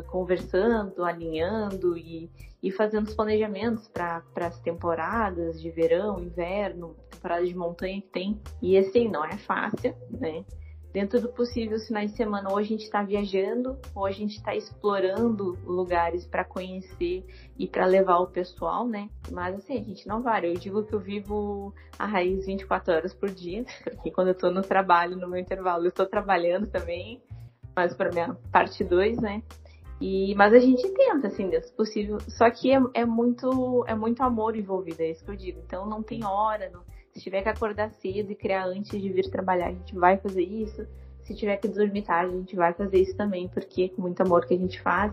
Conversando, 0.07 1.03
alinhando 1.05 1.97
e, 1.99 2.31
e 2.63 2.71
fazendo 2.71 3.09
os 3.09 3.15
planejamentos 3.15 3.89
para 3.89 4.23
as 4.37 4.61
temporadas 4.61 5.61
de 5.61 5.69
verão, 5.69 6.21
inverno, 6.21 6.95
temporada 7.11 7.45
de 7.45 7.55
montanha 7.57 8.01
que 8.01 8.09
tem. 8.09 8.41
E 8.63 8.79
assim, 8.79 9.09
não 9.09 9.25
é 9.25 9.37
fácil, 9.37 9.95
né? 10.11 10.45
Dentro 10.93 11.21
do 11.21 11.29
possível, 11.29 11.77
os 11.77 11.87
finais 11.87 12.11
de 12.11 12.17
semana, 12.17 12.51
ou 12.51 12.59
a 12.59 12.63
gente 12.63 12.83
está 12.83 13.03
viajando, 13.03 13.79
ou 13.95 14.07
a 14.07 14.11
gente 14.11 14.37
está 14.37 14.55
explorando 14.55 15.59
lugares 15.65 16.27
para 16.27 16.45
conhecer 16.45 17.25
e 17.59 17.67
para 17.67 17.87
levar 17.87 18.19
o 18.19 18.27
pessoal, 18.27 18.87
né? 18.87 19.09
Mas 19.31 19.57
assim, 19.57 19.79
a 19.79 19.85
gente 19.85 20.07
não 20.07 20.23
varia. 20.23 20.51
Eu 20.51 20.59
digo 20.59 20.83
que 20.85 20.95
eu 20.95 21.01
vivo 21.01 21.73
a 21.99 22.07
raiz 22.07 22.47
24 22.47 22.95
horas 22.95 23.15
por 23.15 23.31
dia, 23.31 23.65
porque 23.85 24.11
quando 24.11 24.29
eu 24.29 24.33
estou 24.35 24.51
no 24.51 24.63
trabalho, 24.63 25.17
no 25.17 25.29
meu 25.29 25.39
intervalo, 25.39 25.85
eu 25.85 25.91
estou 25.91 26.07
trabalhando 26.07 26.67
também, 26.67 27.23
mas 27.75 27.95
para 27.95 28.11
minha 28.11 28.35
parte 28.51 28.83
2, 28.83 29.19
né? 29.19 29.43
E, 30.01 30.35
mas 30.35 30.55
a 30.55 30.59
gente 30.59 30.89
tenta, 30.89 31.27
assim, 31.27 31.49
dentro 31.51 31.69
do 31.71 31.77
possível. 31.77 32.19
Só 32.27 32.51
que 32.51 32.73
é, 32.73 32.81
é, 32.95 33.05
muito, 33.05 33.85
é 33.87 33.95
muito 33.95 34.23
amor 34.23 34.57
envolvido, 34.57 35.03
é 35.03 35.11
isso 35.11 35.23
que 35.23 35.31
eu 35.31 35.37
digo. 35.37 35.61
Então 35.65 35.87
não 35.87 36.03
tem 36.03 36.25
hora, 36.25 36.71
não 36.71 36.83
se 37.13 37.21
tiver 37.21 37.43
que 37.43 37.49
acordar 37.49 37.91
cedo 37.91 38.31
e 38.31 38.35
criar 38.35 38.67
antes 38.67 39.01
de 39.01 39.09
vir 39.09 39.31
trabalhar, 39.31 39.69
a 39.69 39.73
gente 39.73 39.95
vai 39.95 40.17
fazer 40.17 40.43
isso. 40.43 40.87
Se 41.23 41.35
tiver 41.35 41.57
que 41.57 41.69
dormir 41.69 42.03
tarde, 42.03 42.35
a 42.35 42.39
gente 42.39 42.57
vai 42.57 42.73
fazer 42.73 42.99
isso 42.99 43.17
também, 43.17 43.49
porque 43.49 43.85
é 43.85 43.89
com 43.89 44.03
muito 44.03 44.21
amor 44.23 44.47
que 44.47 44.55
a 44.55 44.59
gente 44.59 44.81
faz 44.81 45.13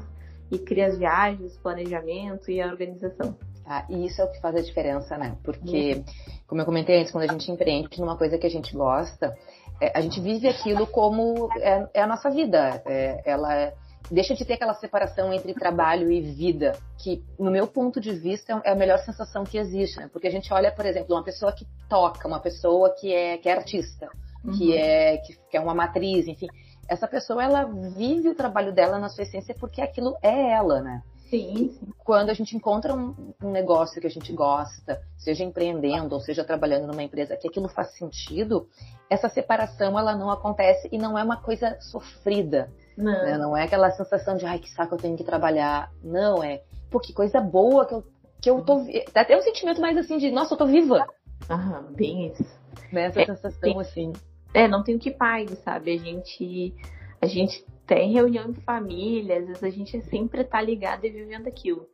e 0.52 0.58
cria 0.58 0.88
as 0.88 0.98
viagens, 0.98 1.56
o 1.56 1.62
planejamento 1.62 2.50
e 2.50 2.62
a 2.62 2.68
organização. 2.68 3.38
Ah, 3.66 3.86
e 3.90 4.06
isso 4.06 4.22
é 4.22 4.26
o 4.26 4.32
que 4.32 4.40
faz 4.40 4.56
a 4.56 4.62
diferença, 4.62 5.18
né? 5.18 5.38
Porque, 5.44 6.02
como 6.48 6.62
eu 6.62 6.66
comentei 6.66 7.02
antes, 7.02 7.12
quando 7.12 7.30
a 7.30 7.34
gente 7.34 7.52
empreende 7.52 8.00
numa 8.00 8.18
coisa 8.18 8.38
que 8.38 8.48
a 8.48 8.50
gente 8.50 8.74
gosta, 8.74 9.38
é, 9.82 9.92
a 9.94 10.00
gente 10.00 10.22
vive 10.22 10.48
aquilo 10.48 10.88
como 10.88 11.50
é, 11.58 11.88
é 11.96 12.02
a 12.02 12.08
nossa 12.08 12.30
vida. 12.30 12.82
É, 12.86 13.22
ela 13.26 13.54
é 13.54 13.74
deixa 14.10 14.34
de 14.34 14.46
ter 14.46 14.54
aquela 14.54 14.74
separação 14.74 15.34
entre 15.34 15.54
trabalho 15.54 16.12
e 16.12 16.22
vida, 16.22 16.78
que, 16.98 17.24
no 17.38 17.52
meu 17.52 17.68
ponto 17.68 18.00
de 18.00 18.12
vista, 18.14 18.62
é 18.64 18.72
a 18.72 18.76
melhor 18.76 19.00
sensação 19.00 19.44
que 19.44 19.58
existe, 19.58 20.00
né? 20.00 20.10
Porque 20.12 20.28
a 20.28 20.32
gente 20.32 20.54
olha, 20.54 20.72
por 20.72 20.86
exemplo, 20.86 21.16
uma 21.16 21.24
pessoa 21.24 21.52
que 21.52 21.68
toca, 21.90 22.28
uma 22.28 22.40
pessoa 22.40 22.94
que 22.96 23.14
é, 23.14 23.38
que 23.38 23.50
é 23.50 23.54
artista, 23.54 24.10
uhum. 24.44 24.58
que, 24.58 24.78
é, 24.78 25.18
que, 25.18 25.38
que 25.50 25.58
é 25.58 25.60
uma 25.60 25.76
matriz, 25.76 26.28
enfim. 26.28 26.48
Essa 26.88 27.08
pessoa, 27.08 27.44
ela 27.44 27.66
vive 27.66 28.30
o 28.30 28.36
trabalho 28.36 28.72
dela 28.74 28.98
na 28.98 29.10
sua 29.10 29.24
essência 29.24 29.54
porque 29.60 29.82
aquilo 29.82 30.16
é 30.22 30.52
ela, 30.52 30.82
né? 30.82 31.04
Sim. 31.30 31.78
Quando 32.06 32.30
a 32.30 32.34
gente 32.34 32.56
encontra 32.56 32.94
um, 32.94 33.34
um, 33.44 33.52
negócio 33.52 34.00
que 34.00 34.08
a 34.08 34.10
gente 34.10 34.32
gosta, 34.32 35.02
seja 35.18 35.44
empreendendo 35.44 36.16
ou 36.16 36.22
seja 36.22 36.44
trabalhando 36.44 36.88
numa 36.88 37.04
empresa 37.04 37.36
que 37.36 37.48
aquilo 37.48 37.68
faz 37.68 37.92
sentido, 37.98 38.70
essa 39.10 39.28
separação 39.28 40.00
ela 40.00 40.16
não 40.16 40.30
acontece 40.30 40.88
e 40.90 40.98
não 40.98 41.18
é 41.18 41.24
uma 41.24 41.36
coisa 41.36 41.78
sofrida. 41.82 42.72
Não. 42.98 43.12
Né? 43.12 43.38
não 43.38 43.56
é 43.56 43.64
aquela 43.64 43.92
sensação 43.92 44.36
de, 44.36 44.46
ai, 44.46 44.58
que 44.58 44.70
saco, 44.72 44.96
eu 44.96 45.00
tenho 45.00 45.16
que 45.16 45.24
trabalhar. 45.24 45.92
Não, 46.04 46.44
é, 46.44 46.64
pô, 46.90 47.00
que 47.00 47.14
coisa 47.14 47.40
boa 47.40 47.86
que 47.86 47.94
eu, 47.94 48.04
que 48.42 48.50
eu 48.50 48.62
tô. 48.64 48.84
Dá 49.14 49.22
até 49.22 49.38
um 49.38 49.42
sentimento 49.42 49.80
mais 49.80 49.96
assim 49.96 50.18
de, 50.18 50.32
nossa, 50.32 50.56
eu 50.56 50.58
tô 50.58 50.66
viva. 50.66 51.08
Aham, 51.50 51.94
bem 51.94 52.28
isso. 52.28 52.44
Né? 52.92 53.06
Essa 53.06 53.22
é, 53.22 53.26
sensação 53.26 53.60
tem, 53.60 53.80
assim. 53.80 54.14
É, 54.54 54.68
não 54.68 54.84
tem 54.84 54.96
o 54.96 55.00
que 55.00 55.12
pague, 55.12 55.56
sabe? 55.58 55.94
A 55.94 55.98
gente. 55.98 56.74
A 57.22 57.26
gente 57.26 57.66
tem 57.88 58.12
reunião 58.12 58.52
de 58.52 58.60
família, 58.62 59.40
às 59.40 59.48
vezes 59.48 59.64
a 59.64 59.70
gente 59.70 60.02
sempre 60.02 60.44
tá 60.44 60.62
ligado 60.62 61.06
e 61.06 61.10
vivendo 61.10 61.48
aquilo. 61.48 61.88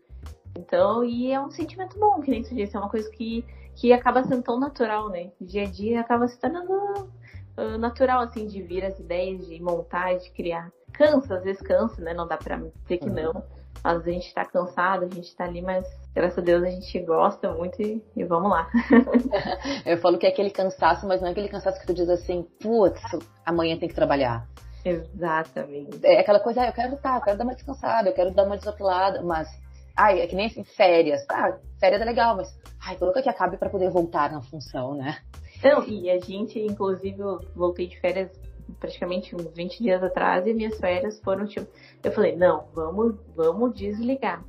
Então, 0.58 1.04
e 1.04 1.32
é 1.32 1.40
um 1.40 1.50
sentimento 1.50 1.98
bom, 1.98 2.20
que 2.20 2.30
nem 2.30 2.44
você 2.44 2.54
disse, 2.54 2.76
é 2.76 2.80
uma 2.80 2.90
coisa 2.90 3.10
que, 3.12 3.46
que 3.76 3.94
acaba 3.94 4.24
sendo 4.24 4.44
tão 4.44 4.60
natural, 4.60 5.10
né? 5.10 5.32
Dia 5.40 5.64
a 5.64 5.66
dia 5.66 6.02
acaba 6.02 6.28
se 6.28 6.38
tornando 6.40 6.74
uh, 6.74 7.78
natural, 7.78 8.22
assim, 8.22 8.48
de 8.48 8.62
vir 8.62 8.84
as 8.84 9.00
ideias, 9.00 9.48
de 9.48 9.62
montar, 9.62 10.18
de 10.18 10.30
criar 10.32 10.72
cansa, 10.94 11.36
às 11.36 11.44
vezes 11.44 11.62
cansa, 11.62 12.02
né? 12.02 12.14
Não 12.14 12.28
dá 12.28 12.38
pra 12.38 12.58
dizer 12.58 12.98
que 12.98 13.10
não. 13.10 13.44
às 13.84 14.04
vezes 14.04 14.08
a 14.08 14.22
gente 14.22 14.34
tá 14.34 14.46
cansado, 14.46 15.06
a 15.06 15.10
gente 15.10 15.36
tá 15.36 15.44
ali, 15.46 15.62
mas 15.62 15.86
graças 16.14 16.38
a 16.38 16.42
Deus 16.42 16.64
a 16.64 16.70
gente 16.70 17.00
gosta 17.02 17.52
muito 17.52 17.82
e, 17.82 18.02
e 18.16 18.24
vamos 18.24 18.50
lá. 18.50 18.70
eu 19.86 19.98
falo 19.98 20.18
que 20.18 20.26
é 20.26 20.30
aquele 20.30 20.52
cansaço, 20.52 21.08
mas 21.08 21.20
não 21.20 21.28
é 21.28 21.32
aquele 21.32 21.50
cansaço 21.50 21.80
que 21.80 21.88
tu 21.88 21.94
diz 21.94 22.10
assim, 22.10 22.48
putz, 22.62 23.02
amanhã 23.46 23.78
tem 23.78 23.90
que 23.90 23.96
trabalhar. 23.96 24.48
Exatamente. 24.86 26.00
É 26.04 26.20
aquela 26.20 26.40
coisa, 26.40 26.62
ah, 26.62 26.68
eu 26.68 26.74
quero 26.74 26.98
tá, 26.98 27.16
eu 27.16 27.22
quero 27.22 27.38
dar 27.38 27.44
uma 27.44 27.56
descansada, 27.56 28.10
eu 28.10 28.14
quero 28.14 28.32
dar 28.32 28.44
uma 28.44 28.58
desopilada, 28.58 29.22
mas 29.22 29.48
ai, 29.96 30.22
é 30.22 30.28
que 30.28 30.36
nem 30.36 30.48
assim, 30.48 30.64
férias. 30.64 31.26
Ah, 31.30 31.58
férias 31.80 32.02
é 32.02 32.06
legal, 32.06 32.36
mas 32.36 32.54
ai, 32.86 32.96
coloca 32.98 33.22
que 33.22 33.30
acabe 33.30 33.58
para 33.58 33.70
poder 33.70 33.90
voltar 33.90 34.32
na 34.32 34.42
função, 34.42 34.94
né? 34.94 35.18
Não, 35.64 35.88
e 35.88 36.10
a 36.10 36.20
gente, 36.20 36.60
inclusive, 36.60 37.20
eu 37.20 37.40
voltei 37.56 37.88
de 37.88 37.98
férias 38.00 38.30
praticamente 38.80 39.36
uns 39.36 39.48
20 39.54 39.82
dias 39.82 40.04
atrás 40.04 40.46
e 40.48 40.54
minhas 40.54 40.78
férias 40.78 41.20
foram 41.20 41.46
tipo. 41.46 41.68
Eu 42.04 42.12
falei, 42.12 42.36
não, 42.36 42.66
vamos, 42.74 43.16
vamos 43.36 43.74
desligar. 43.74 44.44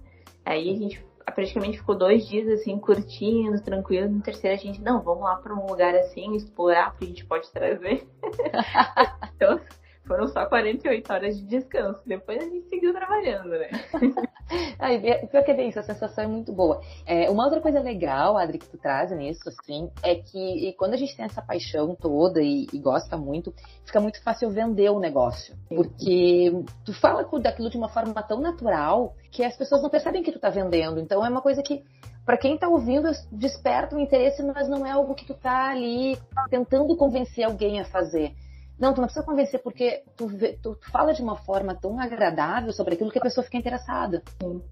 Aí 0.45 0.71
a 0.71 0.77
gente 0.77 1.05
praticamente 1.35 1.79
ficou 1.79 1.95
dois 1.95 2.27
dias 2.27 2.49
assim, 2.49 2.79
curtindo, 2.79 3.61
tranquilo. 3.61 4.09
No 4.09 4.23
terceiro 4.23 4.57
a 4.57 4.59
gente, 4.59 4.81
não, 4.81 5.03
vamos 5.03 5.25
lá 5.25 5.37
para 5.37 5.55
um 5.55 5.67
lugar 5.67 5.95
assim, 5.95 6.35
explorar 6.35 6.91
o 6.91 6.99
que 6.99 7.05
a 7.05 7.09
gente 7.09 7.25
pode 7.25 7.51
trazer. 7.51 8.07
então, 9.35 9.61
foram 10.07 10.27
só 10.29 10.47
48 10.47 11.13
horas 11.13 11.37
de 11.37 11.47
descanso. 11.47 12.01
Depois 12.07 12.39
a 12.39 12.45
gente 12.45 12.69
seguiu 12.69 12.93
trabalhando, 12.93 13.51
né? 13.51 13.71
Ai, 14.79 15.01
pior 15.01 15.43
que 15.43 15.51
é 15.51 15.67
isso, 15.67 15.79
a 15.79 15.83
sensação 15.83 16.25
é 16.25 16.27
muito 16.27 16.53
boa. 16.53 16.81
É, 17.07 17.31
uma 17.31 17.45
outra 17.45 17.61
coisa 17.61 17.81
legal, 17.81 18.37
Adri, 18.37 18.59
que 18.59 18.69
tu 18.69 18.77
traz 18.77 19.11
nisso, 19.11 19.49
assim, 19.49 19.91
é 20.03 20.17
que 20.17 20.75
quando 20.79 20.95
a 20.95 20.97
gente 20.97 21.17
tem 21.17 21.25
essa 21.25 21.41
paixão 21.41 21.95
toda 21.95 22.43
e, 22.43 22.67
e, 22.73 22.79
gosta 22.79 23.17
muito, 23.17 23.55
fica 23.85 24.01
muito 24.01 24.23
fácil 24.23 24.51
vender 24.51 24.91
o 24.91 25.01
negócio. 25.01 25.57
Porque 25.69 26.53
tu 26.85 26.93
fala 26.93 27.27
daquilo 27.41 27.71
de 27.71 27.79
uma 27.79 27.89
forma 27.89 28.23
tão 28.23 28.41
natural 28.41 29.15
que 29.31 29.43
as 29.43 29.57
pessoas 29.57 29.83
não 29.83 29.91
percebem 29.91 30.23
que 30.23 30.33
tu 30.33 30.39
tá 30.39 30.51
vendendo. 30.51 31.01
Então 31.01 31.25
é 31.25 31.29
uma 31.29 31.41
coisa 31.41 31.63
que 31.63 31.83
para 32.25 32.39
quem 32.39 32.55
está 32.55 32.69
ouvindo, 32.69 33.11
desperta 33.31 33.95
um 33.95 34.01
interesse, 34.01 34.43
mas 34.43 34.67
não 34.67 34.87
é 34.87 34.91
algo 34.91 35.15
que 35.15 35.27
tu 35.27 35.35
tá 35.35 35.71
ali 35.71 36.19
tentando 36.49 36.97
convencer 36.97 37.45
alguém 37.45 37.81
a 37.81 37.85
fazer. 37.85 38.35
Não, 38.79 38.93
tu 38.93 39.01
não 39.01 39.07
precisa 39.07 39.25
convencer 39.25 39.63
porque 39.63 40.03
tu, 40.17 40.29
tu, 40.61 40.75
tu, 40.75 40.91
fala 40.91 41.13
de 41.13 41.23
uma 41.23 41.37
forma 41.37 41.75
tão 41.75 41.99
agradável 42.01 42.73
sobre 42.73 42.95
aquilo 42.95 43.11
que 43.11 43.19
a 43.19 43.23
pessoa 43.23 43.45
fica 43.45 43.57
interessada. 43.57 44.23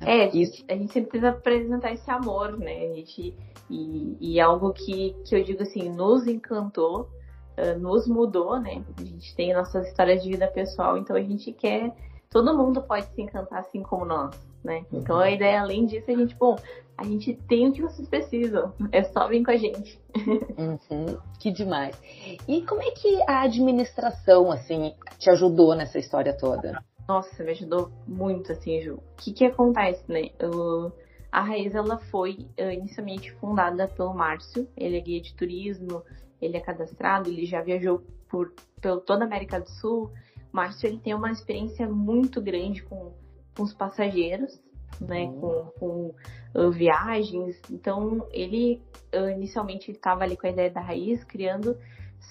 É, 0.00 0.28
isso. 0.36 0.64
a 0.68 0.74
gente 0.74 0.92
sempre 0.92 1.10
precisa 1.10 1.30
apresentar 1.30 1.92
esse 1.92 2.10
amor, 2.10 2.58
né? 2.58 2.86
A 2.86 2.94
gente, 2.94 3.34
e, 3.70 4.16
e 4.20 4.40
algo 4.40 4.72
que, 4.72 5.14
que 5.24 5.36
eu 5.36 5.44
digo 5.44 5.62
assim, 5.62 5.88
nos 5.88 6.26
encantou, 6.26 7.08
uh, 7.56 7.78
nos 7.78 8.08
mudou, 8.08 8.58
né? 8.58 8.84
A 8.98 9.02
gente 9.02 9.34
tem 9.36 9.54
nossas 9.54 9.86
histórias 9.86 10.22
de 10.22 10.30
vida 10.30 10.48
pessoal, 10.48 10.98
então 10.98 11.14
a 11.14 11.22
gente 11.22 11.52
quer. 11.52 11.94
Todo 12.32 12.56
mundo 12.56 12.82
pode 12.82 13.06
se 13.14 13.20
encantar 13.20 13.60
assim 13.60 13.82
como 13.82 14.04
nós, 14.04 14.34
né? 14.64 14.84
Então 14.92 15.18
a 15.18 15.30
ideia, 15.30 15.60
além 15.60 15.84
disso, 15.84 16.10
é 16.10 16.14
a 16.14 16.16
gente, 16.16 16.34
bom, 16.34 16.56
a 16.96 17.04
gente 17.04 17.34
tem 17.48 17.68
o 17.68 17.72
que 17.72 17.82
vocês 17.82 18.08
precisam. 18.08 18.72
É 18.90 19.02
só 19.04 19.28
vir 19.28 19.44
com 19.44 19.50
a 19.50 19.56
gente. 19.56 20.00
Uhum, 20.16 21.18
que 21.38 21.50
demais. 21.50 22.00
E 22.48 22.62
como 22.62 22.82
é 22.82 22.90
que 22.92 23.22
a 23.28 23.42
administração, 23.42 24.50
assim, 24.50 24.94
te 25.18 25.28
ajudou 25.30 25.74
nessa 25.74 25.98
história 25.98 26.36
toda? 26.36 26.82
Nossa, 27.08 27.42
me 27.42 27.50
ajudou 27.50 27.90
muito, 28.06 28.52
assim, 28.52 28.80
Ju. 28.80 28.94
O 28.94 29.16
que 29.16 29.32
que 29.32 29.44
acontece, 29.44 30.04
né? 30.10 30.30
Eu, 30.38 30.92
a 31.30 31.42
Raiz, 31.42 31.74
ela 31.74 31.98
foi 31.98 32.46
uh, 32.58 32.70
inicialmente 32.70 33.32
fundada 33.32 33.88
pelo 33.88 34.14
Márcio. 34.14 34.68
Ele 34.76 34.96
é 34.96 35.00
guia 35.00 35.20
de 35.20 35.34
turismo, 35.34 36.02
ele 36.40 36.56
é 36.56 36.60
cadastrado, 36.60 37.28
ele 37.28 37.44
já 37.44 37.60
viajou 37.60 38.02
por, 38.28 38.52
por 38.80 39.00
toda 39.00 39.24
a 39.24 39.26
América 39.26 39.60
do 39.60 39.68
Sul. 39.68 40.10
Márcio, 40.52 40.86
ele 40.86 40.98
tem 40.98 41.14
uma 41.14 41.30
experiência 41.30 41.88
muito 41.88 42.40
grande 42.40 42.82
com, 42.82 43.12
com 43.56 43.62
os 43.62 43.72
passageiros 43.72 44.60
né, 45.00 45.24
uhum. 45.24 45.40
com, 45.40 45.72
com 45.78 46.14
uh, 46.54 46.70
viagens. 46.70 47.60
Então, 47.70 48.26
ele 48.30 48.80
uh, 49.14 49.30
inicialmente 49.30 49.90
estava 49.90 50.24
ali 50.24 50.36
com 50.36 50.46
a 50.46 50.50
ideia 50.50 50.70
da 50.70 50.80
raiz, 50.80 51.22
criando, 51.24 51.76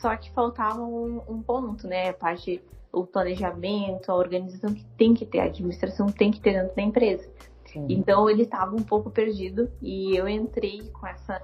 só 0.02 0.16
que 0.16 0.32
faltava 0.32 0.82
um, 0.82 1.22
um, 1.28 1.42
ponto, 1.42 1.88
né? 1.88 2.10
A 2.10 2.14
parte, 2.14 2.62
o 2.92 3.06
planejamento, 3.06 4.12
a 4.12 4.16
organização 4.16 4.74
que 4.74 4.86
tem 4.98 5.14
que 5.14 5.26
ter, 5.26 5.40
a 5.40 5.46
administração 5.46 6.08
tem 6.08 6.32
que 6.32 6.40
ter 6.40 6.54
dentro 6.54 6.76
da 6.76 6.82
empresa. 6.82 7.30
Então, 7.76 8.30
ele 8.30 8.44
estava 8.44 8.76
um 8.76 8.84
pouco 8.84 9.10
perdido 9.10 9.70
e 9.82 10.16
eu 10.16 10.28
entrei 10.28 10.82
com 10.94 11.08
essa 11.08 11.42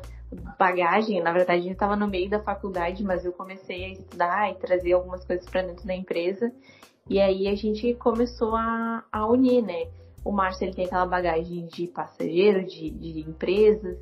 bagagem. 0.57 1.21
Na 1.21 1.31
verdade, 1.31 1.67
eu 1.67 1.73
estava 1.73 1.95
no 1.95 2.07
meio 2.07 2.29
da 2.29 2.39
faculdade, 2.39 3.03
mas 3.03 3.25
eu 3.25 3.31
comecei 3.31 3.85
a 3.85 3.89
estudar 3.89 4.51
e 4.51 4.55
trazer 4.55 4.93
algumas 4.93 5.23
coisas 5.25 5.45
para 5.45 5.61
dentro 5.61 5.85
da 5.85 5.95
empresa. 5.95 6.51
E 7.09 7.19
aí 7.19 7.47
a 7.47 7.55
gente 7.55 7.93
começou 7.95 8.55
a, 8.55 9.03
a 9.11 9.25
unir, 9.27 9.61
né? 9.61 9.87
O 10.25 10.31
Márcio 10.31 10.65
ele 10.65 10.73
tem 10.73 10.85
aquela 10.85 11.05
bagagem 11.05 11.65
de 11.67 11.87
passageiro, 11.87 12.65
de, 12.65 12.89
de 12.89 13.21
empresas, 13.21 13.97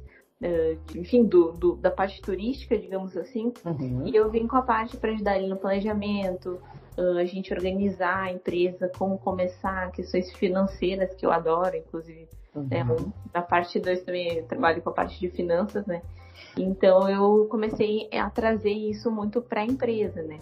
enfim, 0.95 1.23
do, 1.23 1.51
do, 1.51 1.75
da 1.75 1.91
parte 1.91 2.21
turística, 2.21 2.77
digamos 2.77 3.15
assim. 3.17 3.53
Uhum. 3.65 4.07
E 4.07 4.15
eu 4.15 4.29
vim 4.29 4.47
com 4.47 4.57
a 4.57 4.61
parte 4.61 4.97
para 4.97 5.11
ajudar 5.11 5.37
ele 5.37 5.47
no 5.47 5.57
planejamento, 5.57 6.59
uh, 6.97 7.17
a 7.17 7.25
gente 7.25 7.53
organizar 7.53 8.23
a 8.23 8.31
empresa, 8.31 8.91
como 8.97 9.17
começar, 9.17 9.91
questões 9.91 10.31
financeiras 10.33 11.13
que 11.15 11.25
eu 11.25 11.31
adoro, 11.31 11.75
inclusive. 11.75 12.27
Uhum. 12.55 12.63
Né, 12.63 12.85
na 13.33 13.41
parte 13.41 13.79
2 13.79 14.03
também 14.03 14.37
eu 14.37 14.45
trabalho 14.45 14.81
com 14.81 14.89
a 14.89 14.93
parte 14.93 15.19
de 15.19 15.29
finanças, 15.29 15.85
né? 15.85 16.01
Então 16.57 17.09
eu 17.09 17.47
comecei 17.49 18.09
a 18.13 18.29
trazer 18.29 18.71
isso 18.71 19.11
muito 19.11 19.41
para 19.41 19.61
a 19.61 19.65
empresa, 19.65 20.21
né? 20.21 20.39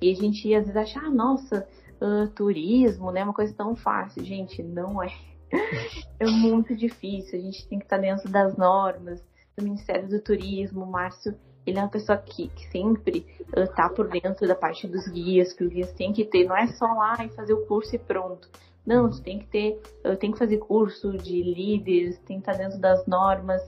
E 0.00 0.10
a 0.10 0.14
gente 0.14 0.54
às 0.54 0.66
vezes 0.66 0.76
acha, 0.76 1.00
ah, 1.00 1.10
nossa, 1.10 1.66
uh, 2.00 2.28
turismo, 2.28 3.10
né? 3.10 3.24
Uma 3.24 3.32
coisa 3.32 3.52
tão 3.54 3.74
fácil. 3.74 4.24
Gente, 4.24 4.62
não 4.62 5.02
é. 5.02 5.12
É 6.18 6.26
muito 6.26 6.74
difícil. 6.74 7.38
A 7.38 7.42
gente 7.42 7.66
tem 7.68 7.78
que 7.78 7.84
estar 7.84 7.98
dentro 7.98 8.30
das 8.30 8.56
normas 8.56 9.22
do 9.56 9.64
Ministério 9.64 10.08
do 10.08 10.20
Turismo. 10.20 10.84
O 10.84 10.86
Márcio, 10.86 11.34
ele 11.66 11.78
é 11.78 11.82
uma 11.82 11.88
pessoa 11.88 12.18
que, 12.18 12.48
que 12.48 12.66
sempre 12.68 13.26
uh, 13.56 13.66
tá 13.74 13.88
por 13.88 14.08
dentro 14.08 14.46
da 14.46 14.54
parte 14.54 14.86
dos 14.86 15.08
guias, 15.08 15.52
que 15.52 15.64
os 15.64 15.70
guias 15.70 15.92
têm 15.92 16.12
que 16.12 16.24
ter. 16.24 16.46
Não 16.46 16.56
é 16.56 16.66
só 16.68 16.86
lá 16.86 17.24
e 17.24 17.28
fazer 17.30 17.54
o 17.54 17.66
curso 17.66 17.94
e 17.94 17.98
pronto. 17.98 18.48
Não, 18.84 19.10
você 19.10 19.22
tem 19.22 19.38
que 19.38 19.46
ter, 19.46 19.80
uh, 20.04 20.16
tem 20.16 20.30
que 20.30 20.38
fazer 20.38 20.58
curso 20.58 21.16
de 21.16 21.42
líderes, 21.42 22.18
tem 22.20 22.40
que 22.40 22.50
estar 22.50 22.62
dentro 22.62 22.78
das 22.78 23.06
normas. 23.06 23.62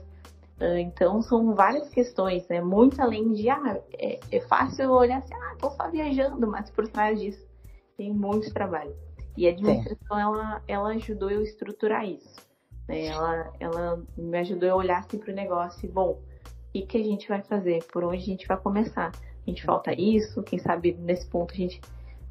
Uh, 0.61 0.77
então 0.77 1.21
são 1.21 1.53
várias 1.55 1.89
questões, 1.89 2.47
né? 2.47 2.61
Muito 2.61 3.01
além 3.01 3.33
de, 3.33 3.49
ah, 3.49 3.81
é, 3.97 4.19
é 4.31 4.41
fácil 4.41 4.91
olhar 4.91 5.19
assim, 5.19 5.33
ah, 5.33 5.55
tô 5.59 5.69
só 5.71 5.89
viajando, 5.89 6.47
mas 6.47 6.69
por 6.69 6.87
trás 6.87 7.19
disso 7.19 7.47
tem 7.97 8.13
muito 8.13 8.53
trabalho. 8.53 8.95
E 9.35 9.47
a 9.47 9.51
administração, 9.51 10.19
ela, 10.19 10.61
ela 10.67 10.89
ajudou 10.89 11.29
eu 11.29 11.39
a 11.39 11.43
estruturar 11.43 12.05
isso. 12.05 12.48
Né? 12.89 13.05
Ela, 13.05 13.53
ela 13.59 14.03
me 14.17 14.39
ajudou 14.39 14.71
a 14.71 14.75
olhar 14.75 14.97
assim 14.97 15.19
para 15.19 15.31
o 15.31 15.35
negócio 15.35 15.85
e, 15.85 15.87
bom, 15.87 16.19
o 16.19 16.71
que, 16.73 16.81
que 16.81 16.97
a 16.97 17.03
gente 17.03 17.29
vai 17.29 17.43
fazer? 17.43 17.83
Por 17.93 18.03
onde 18.03 18.17
a 18.17 18.25
gente 18.25 18.47
vai 18.47 18.57
começar? 18.57 19.11
A 19.11 19.49
gente 19.49 19.63
falta 19.63 19.93
isso, 19.93 20.41
quem 20.41 20.57
sabe 20.57 20.93
nesse 20.99 21.27
ponto 21.29 21.53
a 21.53 21.57
gente 21.57 21.79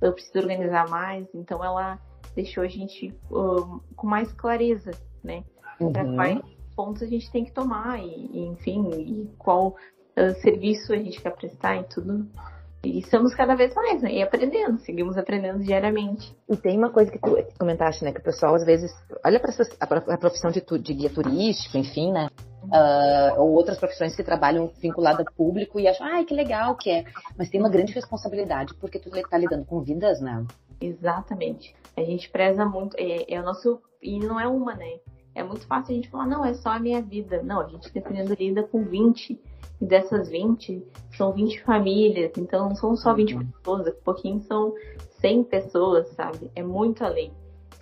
eu 0.01 0.13
preciso 0.13 0.39
organizar 0.39 0.89
mais. 0.89 1.27
Então 1.33 1.65
ela 1.65 1.99
deixou 2.35 2.65
a 2.65 2.69
gente 2.69 3.15
uh, 3.31 3.81
com 3.95 4.07
mais 4.07 4.33
clareza, 4.33 4.91
né? 5.23 5.45
Uhum. 5.81 5.93
Para 5.93 6.05
quais 6.13 6.41
pontos 6.75 7.03
a 7.03 7.07
gente 7.07 7.31
tem 7.31 7.45
que 7.45 7.53
tomar 7.53 8.01
e, 8.01 8.31
e 8.33 8.47
enfim, 8.47 8.91
e 8.91 9.31
qual 9.39 9.69
uh, 9.69 10.41
serviço 10.41 10.93
a 10.93 10.97
gente 10.97 11.21
quer 11.21 11.35
prestar 11.37 11.77
e 11.77 11.85
tudo 11.85 12.29
e 12.85 13.01
estamos 13.01 13.35
cada 13.35 13.57
vez 13.57 13.75
mais, 13.75 14.03
né? 14.03 14.13
E 14.13 14.23
aprendendo, 14.23 14.79
seguimos 14.79 15.19
aprendendo 15.19 15.59
diariamente. 15.59 16.35
E 16.49 16.57
tem 16.57 16.79
uma 16.79 16.91
coisa 16.91 17.11
que 17.11 17.19
tu 17.19 17.37
comentaste, 17.59 18.05
né? 18.05 18.13
Que 18.13 18.21
o 18.21 18.23
pessoal 18.23 18.55
às 18.55 18.65
vezes 18.65 18.93
olha 19.25 19.41
para 19.41 20.15
a 20.15 20.19
profissão 20.19 20.51
de, 20.51 20.61
de, 20.61 20.95
guia 20.95 21.11
turístico, 21.11 21.77
enfim, 21.77 22.13
né? 22.13 22.29
Uh, 22.65 23.41
ou 23.41 23.53
outras 23.53 23.79
profissões 23.79 24.15
que 24.15 24.23
trabalham 24.23 24.71
vinculada 24.81 25.23
ao 25.23 25.35
público 25.35 25.81
e 25.81 25.89
acham, 25.89 26.07
ai, 26.07 26.25
que 26.25 26.35
legal 26.35 26.77
que 26.77 26.91
é. 26.91 27.05
Mas 27.37 27.51
tem 27.51 27.61
uma 27.61 27.71
grande 27.71 27.93
responsabilidade 27.93 28.75
porque 28.75 28.99
tu 28.99 29.15
está 29.17 29.37
lidando 29.37 29.65
com 29.65 29.81
vidas, 29.81 30.21
né? 30.21 30.45
Exatamente. 30.81 31.75
A 31.97 32.03
gente 32.03 32.31
preza 32.31 32.65
muito, 32.65 32.97
é, 32.97 33.25
é 33.29 33.41
o 33.41 33.45
nosso. 33.45 33.81
E 34.01 34.21
não 34.21 34.39
é 34.39 34.47
uma, 34.47 34.75
né? 34.75 34.99
É 35.39 35.43
muito 35.45 35.65
fácil 35.69 35.93
a 35.93 35.95
gente 35.95 36.11
falar, 36.11 36.27
não, 36.27 36.45
é 36.45 36.53
só 36.55 36.71
a 36.71 36.81
minha 36.81 37.01
vida. 37.01 37.41
Não, 37.45 37.61
a 37.61 37.69
gente 37.69 37.93
dependendo 37.93 38.35
lida 38.35 38.65
com 38.65 38.83
20 38.83 39.41
e 39.81 39.87
dessas 39.87 40.29
20, 40.29 40.85
são 41.17 41.33
20 41.33 41.63
famílias, 41.63 42.33
então 42.37 42.69
não 42.69 42.75
são 42.75 42.97
só 42.97 43.15
20 43.15 43.35
uhum. 43.35 43.47
pessoas, 43.47 43.85
daqui 43.85 43.99
a 44.01 44.05
pouquinho 44.05 44.41
são 44.41 44.75
100 45.21 45.45
pessoas, 45.45 46.09
sabe? 46.09 46.51
É 46.57 46.63
muito 46.65 47.05
além. 47.05 47.33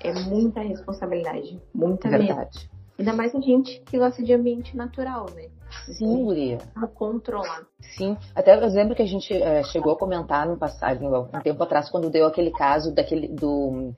É 0.01 0.13
muita 0.13 0.61
responsabilidade, 0.61 1.59
muita 1.75 2.11
Verdade. 2.11 2.59
Mesmo. 2.59 2.77
Ainda 2.99 3.13
mais 3.15 3.35
a 3.35 3.41
gente 3.41 3.81
que 3.87 3.99
gosta 3.99 4.23
de 4.23 4.35
ambiente 4.35 4.77
natural, 4.77 5.25
né? 5.35 5.49
Sim, 5.87 6.25
Guria. 6.25 6.59
Como 6.75 6.89
controlar. 6.89 7.67
Sim, 7.97 8.19
até 8.35 8.55
eu 8.55 8.69
lembro 8.69 8.95
que 8.95 9.03
a 9.03 9.07
gente 9.07 9.33
é, 9.33 9.63
chegou 9.65 9.95
a 9.95 9.99
comentar 9.99 10.47
no 10.47 10.59
passado, 10.59 11.03
um 11.07 11.41
tempo 11.41 11.63
atrás, 11.63 11.89
quando 11.89 12.11
deu 12.11 12.27
aquele 12.27 12.51
caso 12.51 12.95
daquele 12.95 13.29
do 13.29 13.95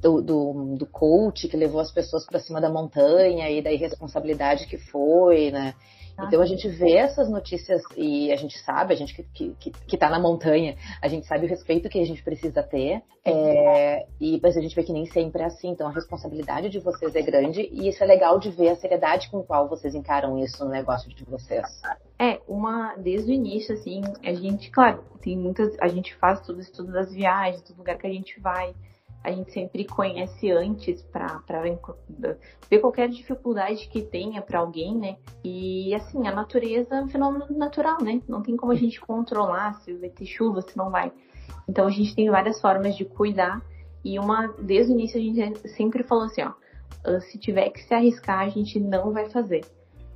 do, 0.00 0.20
do, 0.22 0.76
do 0.76 0.86
coach 0.86 1.48
que 1.48 1.56
levou 1.56 1.80
as 1.80 1.92
pessoas 1.92 2.24
para 2.24 2.38
cima 2.38 2.60
da 2.60 2.70
montanha 2.70 3.50
e 3.50 3.62
da 3.62 3.70
irresponsabilidade 3.70 4.66
que 4.66 4.78
foi, 4.78 5.50
né? 5.50 5.74
Então 6.26 6.42
a 6.42 6.46
gente 6.46 6.68
vê 6.68 6.96
essas 6.96 7.30
notícias 7.30 7.82
e 7.96 8.30
a 8.30 8.36
gente 8.36 8.58
sabe, 8.58 8.92
a 8.92 8.96
gente 8.96 9.14
que, 9.14 9.54
que, 9.54 9.70
que 9.70 9.96
tá 9.96 10.10
na 10.10 10.18
montanha, 10.18 10.76
a 11.00 11.08
gente 11.08 11.26
sabe 11.26 11.46
o 11.46 11.48
respeito 11.48 11.88
que 11.88 11.98
a 11.98 12.04
gente 12.04 12.22
precisa 12.22 12.62
ter, 12.62 13.02
é, 13.24 14.06
e, 14.20 14.38
mas 14.42 14.56
a 14.56 14.60
gente 14.60 14.74
vê 14.74 14.82
que 14.82 14.92
nem 14.92 15.06
sempre 15.06 15.42
é 15.42 15.46
assim, 15.46 15.70
então 15.70 15.88
a 15.88 15.92
responsabilidade 15.92 16.68
de 16.68 16.78
vocês 16.78 17.14
é 17.14 17.22
grande 17.22 17.68
e 17.72 17.88
isso 17.88 18.02
é 18.02 18.06
legal 18.06 18.38
de 18.38 18.50
ver 18.50 18.70
a 18.70 18.76
seriedade 18.76 19.30
com 19.30 19.42
qual 19.42 19.68
vocês 19.68 19.94
encaram 19.94 20.38
isso 20.38 20.64
no 20.64 20.70
negócio 20.70 21.08
de 21.08 21.24
vocês. 21.24 21.66
É, 22.18 22.40
uma, 22.46 22.96
desde 22.96 23.30
o 23.30 23.34
início, 23.34 23.74
assim, 23.74 24.02
a 24.22 24.32
gente, 24.34 24.70
claro, 24.70 25.02
tem 25.22 25.36
muitas, 25.36 25.74
a 25.80 25.88
gente 25.88 26.14
faz 26.16 26.40
todo 26.40 26.58
o 26.58 26.60
estudo 26.60 26.92
das 26.92 27.12
viagens, 27.12 27.62
todo 27.62 27.78
lugar 27.78 27.96
que 27.96 28.06
a 28.06 28.12
gente 28.12 28.38
vai, 28.40 28.74
a 29.22 29.30
gente 29.30 29.52
sempre 29.52 29.84
conhece 29.84 30.50
antes 30.50 31.02
para 31.02 31.42
ver 32.70 32.78
qualquer 32.80 33.08
dificuldade 33.08 33.88
que 33.88 34.02
tenha 34.02 34.40
para 34.40 34.60
alguém, 34.60 34.96
né? 34.96 35.16
E 35.44 35.94
assim, 35.94 36.26
a 36.26 36.32
natureza 36.32 36.96
é 36.96 37.02
um 37.02 37.08
fenômeno 37.08 37.46
natural, 37.50 38.02
né? 38.02 38.22
Não 38.26 38.42
tem 38.42 38.56
como 38.56 38.72
a 38.72 38.76
gente 38.76 39.00
controlar 39.00 39.74
se 39.80 39.92
vai 39.94 40.08
ter 40.08 40.24
chuva, 40.24 40.62
se 40.62 40.76
não 40.76 40.90
vai. 40.90 41.12
Então 41.68 41.86
a 41.86 41.90
gente 41.90 42.14
tem 42.14 42.30
várias 42.30 42.60
formas 42.60 42.96
de 42.96 43.04
cuidar 43.04 43.62
e 44.02 44.18
uma 44.18 44.48
desde 44.58 44.92
o 44.92 44.94
início 44.94 45.20
a 45.20 45.22
gente 45.22 45.68
sempre 45.68 46.02
falou 46.02 46.24
assim, 46.24 46.42
ó, 46.42 46.54
ah, 47.04 47.20
se 47.20 47.38
tiver 47.38 47.68
que 47.70 47.82
se 47.82 47.92
arriscar, 47.92 48.40
a 48.40 48.48
gente 48.48 48.80
não 48.80 49.12
vai 49.12 49.28
fazer. 49.28 49.64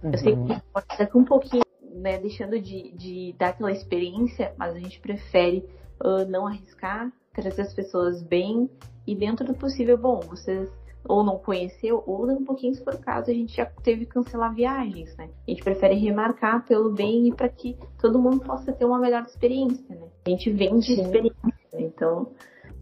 Uhum. 0.03 0.13
Eu 0.13 0.19
sei 0.19 0.35
que 0.35 0.63
pode 0.73 0.97
ser 0.97 1.11
um 1.15 1.25
pouquinho, 1.25 1.63
né, 1.93 2.19
deixando 2.19 2.59
de, 2.59 2.93
de 2.93 3.35
dar 3.39 3.49
aquela 3.49 3.71
experiência, 3.71 4.55
mas 4.57 4.75
a 4.75 4.79
gente 4.79 4.99
prefere 5.01 5.65
uh, 6.03 6.25
não 6.29 6.47
arriscar, 6.47 7.13
trazer 7.35 7.63
as 7.63 7.75
pessoas 7.75 8.23
bem 8.23 8.71
e 9.07 9.15
dentro 9.15 9.45
do 9.45 9.55
possível, 9.55 9.99
bom, 9.99 10.21
vocês 10.21 10.71
ou 11.07 11.23
não 11.23 11.39
conheceu, 11.39 12.03
ou 12.07 12.27
um 12.31 12.45
pouquinho 12.45 12.75
se 12.75 12.83
for 12.83 12.95
o 12.95 12.99
caso, 12.99 13.31
a 13.31 13.35
gente 13.35 13.55
já 13.55 13.67
teve 13.67 14.07
que 14.07 14.13
cancelar 14.13 14.55
viagens, 14.55 15.15
né? 15.17 15.29
A 15.47 15.51
gente 15.51 15.63
prefere 15.63 15.95
remarcar 15.95 16.65
pelo 16.65 16.91
bem 16.91 17.29
e 17.29 17.33
para 17.35 17.49
que 17.49 17.77
todo 18.01 18.19
mundo 18.19 18.41
possa 18.41 18.73
ter 18.73 18.85
uma 18.85 18.99
melhor 18.99 19.23
experiência, 19.23 19.95
né? 19.95 20.07
A 20.27 20.31
gente 20.31 20.51
vende 20.51 20.87
Sim. 20.87 21.03
experiência, 21.03 21.55
então 21.75 22.23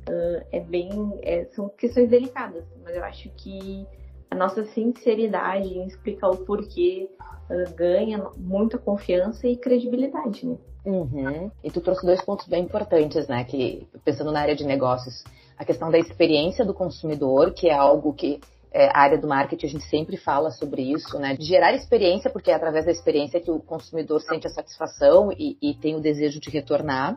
uh, 0.09 0.47
é 0.53 0.61
bem, 0.61 0.89
é, 1.23 1.47
são 1.47 1.69
questões 1.71 2.09
delicadas, 2.09 2.65
mas 2.85 2.95
eu 2.95 3.05
acho 3.05 3.29
que 3.31 3.85
a 4.31 4.37
nossa 4.37 4.65
sinceridade 4.67 5.67
em 5.67 5.87
explicar 5.87 6.31
o 6.31 6.37
porquê 6.39 7.09
uh, 7.51 7.75
ganha 7.75 8.25
muita 8.37 8.79
confiança 8.79 9.49
e 9.49 9.57
credibilidade, 9.57 10.47
né? 10.47 10.57
Uhum. 10.85 11.51
E 11.63 11.71
tu 11.71 11.81
trouxe 11.81 12.05
dois 12.05 12.25
pontos 12.25 12.47
bem 12.49 12.65
importantes, 12.65 13.29
né? 13.29 13.45
Que 13.45 13.87
pensando 14.05 14.33
na 14.33 14.41
área 14.41 14.57
de 14.57 14.65
negócios, 14.65 15.23
a 15.63 15.65
questão 15.65 15.91
da 15.91 15.99
experiência 15.99 16.65
do 16.65 16.75
consumidor, 16.75 17.53
que 17.53 17.69
é 17.69 17.75
algo 17.75 18.13
que 18.13 18.41
é, 18.73 18.87
a 18.87 18.99
área 18.99 19.19
do 19.19 19.29
marketing 19.29 19.67
a 19.67 19.69
gente 19.69 19.85
sempre 19.85 20.17
fala 20.17 20.51
sobre 20.51 20.83
isso, 20.83 21.19
né? 21.19 21.37
De 21.37 21.45
gerar 21.45 21.73
experiência, 21.73 22.31
porque 22.31 22.51
é 22.51 22.55
através 22.55 22.85
da 22.85 22.91
experiência 22.91 23.41
que 23.41 23.51
o 23.51 23.61
consumidor 23.61 24.21
sente 24.21 24.47
a 24.47 24.51
satisfação 24.51 25.31
e, 25.33 25.57
e 25.63 25.75
tem 25.75 25.95
o 25.95 26.01
desejo 26.01 26.41
de 26.41 26.51
retornar, 26.51 27.17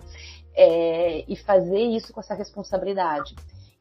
é, 0.56 1.24
e 1.28 1.36
fazer 1.36 1.80
isso 1.80 2.14
com 2.14 2.20
essa 2.20 2.36
responsabilidade. 2.36 3.36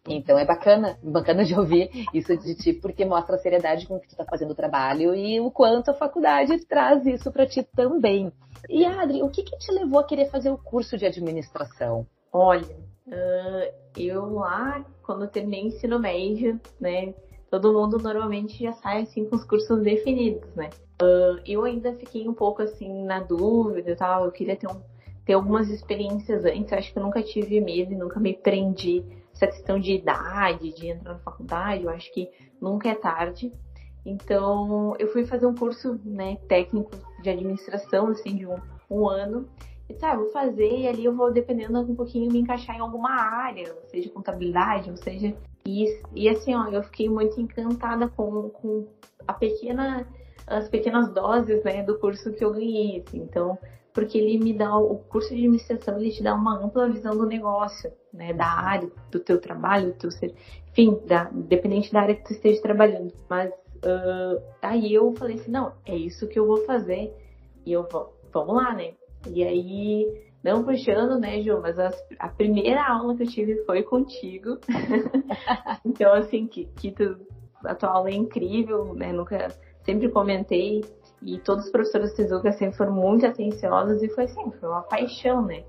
Então 0.09 0.39
é 0.39 0.45
bacana, 0.45 0.99
bacana 1.03 1.45
de 1.45 1.55
ouvir 1.55 1.91
isso 2.13 2.37
de 2.37 2.55
ti, 2.55 2.73
porque 2.75 3.05
mostra 3.05 3.37
a 3.37 3.39
seriedade 3.39 3.87
com 3.87 3.99
que 3.99 4.07
tu 4.07 4.13
está 4.13 4.25
fazendo 4.25 4.51
o 4.51 4.55
trabalho 4.55 5.15
e 5.15 5.41
o 5.41 5.51
quanto 5.51 5.91
a 5.91 5.95
faculdade 5.95 6.65
traz 6.67 7.05
isso 7.07 7.33
para 7.33 7.47
ti 7.47 7.63
também. 7.75 8.31
E 8.69 8.85
Adri, 8.85 9.23
o 9.23 9.31
que, 9.31 9.43
que 9.43 9.59
te 9.59 9.73
levou 9.73 9.99
a 9.99 10.05
querer 10.05 10.31
fazer 10.31 10.51
o 10.51 10.59
curso 10.59 10.97
de 10.97 11.07
administração? 11.07 12.07
Olha, 12.33 12.77
uh, 13.07 13.75
eu 13.97 14.35
lá, 14.35 14.85
quando 15.03 15.29
terminei 15.29 15.67
ensino 15.67 15.99
médio, 15.99 16.61
né, 16.81 17.15
todo 17.51 17.73
mundo 17.73 17.99
normalmente 17.99 18.63
já 18.63 18.73
sai 18.73 19.03
assim 19.03 19.25
com 19.25 19.37
os 19.37 19.45
cursos 19.45 19.81
definidos, 19.83 20.49
né? 20.55 20.71
Uh, 21.01 21.41
eu 21.47 21.65
ainda 21.65 21.93
fiquei 21.95 22.29
um 22.29 22.35
pouco 22.35 22.63
assim 22.63 23.05
na 23.05 23.21
dúvida 23.21 23.93
e 23.93 23.97
tal, 23.97 24.25
eu 24.25 24.33
queria 24.33 24.57
ter, 24.57 24.69
um, 24.69 24.81
ter 25.25 25.33
algumas 25.35 25.69
experiências 25.69 26.45
antes, 26.45 26.73
acho 26.73 26.93
que 26.93 26.99
eu 26.99 27.03
nunca 27.03 27.23
tive 27.23 27.61
medo 27.61 27.93
e 27.93 27.97
nunca 27.97 28.21
me 28.21 28.35
prendi 28.35 29.05
essa 29.35 29.47
questão 29.49 29.79
de 29.79 29.93
idade, 29.93 30.73
de 30.73 30.89
entrar 30.89 31.15
na 31.15 31.19
faculdade, 31.19 31.85
eu 31.85 31.91
acho 31.91 32.13
que 32.13 32.31
nunca 32.61 32.89
é 32.89 32.95
tarde. 32.95 33.53
Então, 34.07 34.95
eu 34.99 35.09
fui 35.09 35.25
fazer 35.25 35.47
um 35.47 35.55
curso 35.55 35.99
né, 36.05 36.37
técnico 36.49 36.91
de 37.23 37.31
administração, 37.31 38.09
assim, 38.09 38.37
de 38.37 38.47
um, 38.47 38.57
um 38.91 39.09
ano. 39.09 39.49
E 39.89 39.95
tá, 39.95 40.17
vou 40.17 40.31
fazer 40.31 40.81
e 40.81 40.89
ali 40.89 41.05
eu 41.05 41.15
vou, 41.15 41.31
dependendo 41.31 41.79
um 41.81 41.95
pouquinho, 41.95 42.33
me 42.33 42.41
encaixar 42.41 42.77
em 42.77 42.81
alguma 42.81 43.11
área, 43.11 43.77
seja 43.89 44.09
contabilidade, 44.11 44.91
ou 44.91 44.97
seja. 44.97 45.35
E, 45.67 46.01
e 46.15 46.29
assim, 46.29 46.55
ó, 46.55 46.69
eu 46.69 46.83
fiquei 46.83 47.09
muito 47.09 47.41
encantada 47.41 48.09
com, 48.09 48.49
com 48.51 48.87
a 49.27 49.33
pequena, 49.33 50.07
as 50.47 50.69
pequenas 50.69 51.13
doses, 51.13 51.63
né, 51.65 51.83
do 51.83 51.99
curso 51.99 52.33
que 52.33 52.45
eu 52.45 52.53
ganhei, 52.53 53.03
assim. 53.07 53.19
Então, 53.19 53.59
porque 53.93 54.19
ele 54.19 54.43
me 54.43 54.53
dá 54.53 54.77
o 54.77 54.97
curso 54.97 55.29
de 55.29 55.37
administração 55.37 55.99
ele 55.99 56.11
te 56.11 56.23
dá 56.23 56.35
uma 56.35 56.59
ampla 56.59 56.89
visão 56.89 57.17
do 57.17 57.27
negócio, 57.27 57.93
né, 58.13 58.33
da 58.33 58.47
área, 58.47 58.91
do 59.11 59.21
teu 59.21 59.41
trabalho, 59.41 59.93
do 59.93 59.99
teu 59.99 60.11
ser, 60.11 60.35
enfim, 60.71 60.99
da, 61.07 61.31
dependente 61.31 61.93
da 61.93 62.01
área 62.01 62.15
que 62.15 62.25
tu 62.25 62.33
esteja 62.33 62.61
trabalhando. 62.61 63.13
Mas 63.29 63.51
uh, 63.51 64.43
aí 64.61 64.93
eu 64.93 65.15
falei 65.15 65.37
assim, 65.37 65.51
não, 65.51 65.73
é 65.87 65.95
isso 65.95 66.27
que 66.27 66.39
eu 66.39 66.47
vou 66.47 66.65
fazer 66.65 67.15
e 67.65 67.73
eu 67.73 67.87
vou, 67.91 68.13
vamos 68.33 68.57
lá, 68.57 68.75
né? 68.75 68.95
E 69.27 69.43
aí, 69.43 70.23
não 70.43 70.63
puxando, 70.65 71.19
né, 71.19 71.41
Ju, 71.41 71.61
mas 71.61 71.79
a, 71.79 71.91
a 72.19 72.29
primeira 72.29 72.87
aula 72.87 73.17
que 73.17 73.23
eu 73.23 73.29
tive 73.29 73.65
foi 73.65 73.83
contigo. 73.83 74.59
então, 75.85 76.13
assim, 76.13 76.47
que, 76.47 76.67
que 76.77 76.91
tu, 76.93 77.17
a 77.65 77.75
tua 77.75 77.91
aula 77.91 78.11
é 78.11 78.15
incrível, 78.15 78.95
né? 78.95 79.13
Nunca, 79.13 79.49
sempre 79.85 80.09
comentei 80.11 80.83
e 81.23 81.39
todos 81.39 81.65
os 81.67 81.73
professores 81.73 82.11
de 82.11 82.17
Tezuka 82.17 82.53
sempre 82.53 82.77
foram 82.77 82.93
muito 82.93 83.27
atenciosos 83.27 84.03
e 84.03 84.09
foi 84.09 84.25
assim, 84.25 84.51
foi 84.53 84.69
uma 84.69 84.83
paixão, 84.83 85.43
né? 85.43 85.65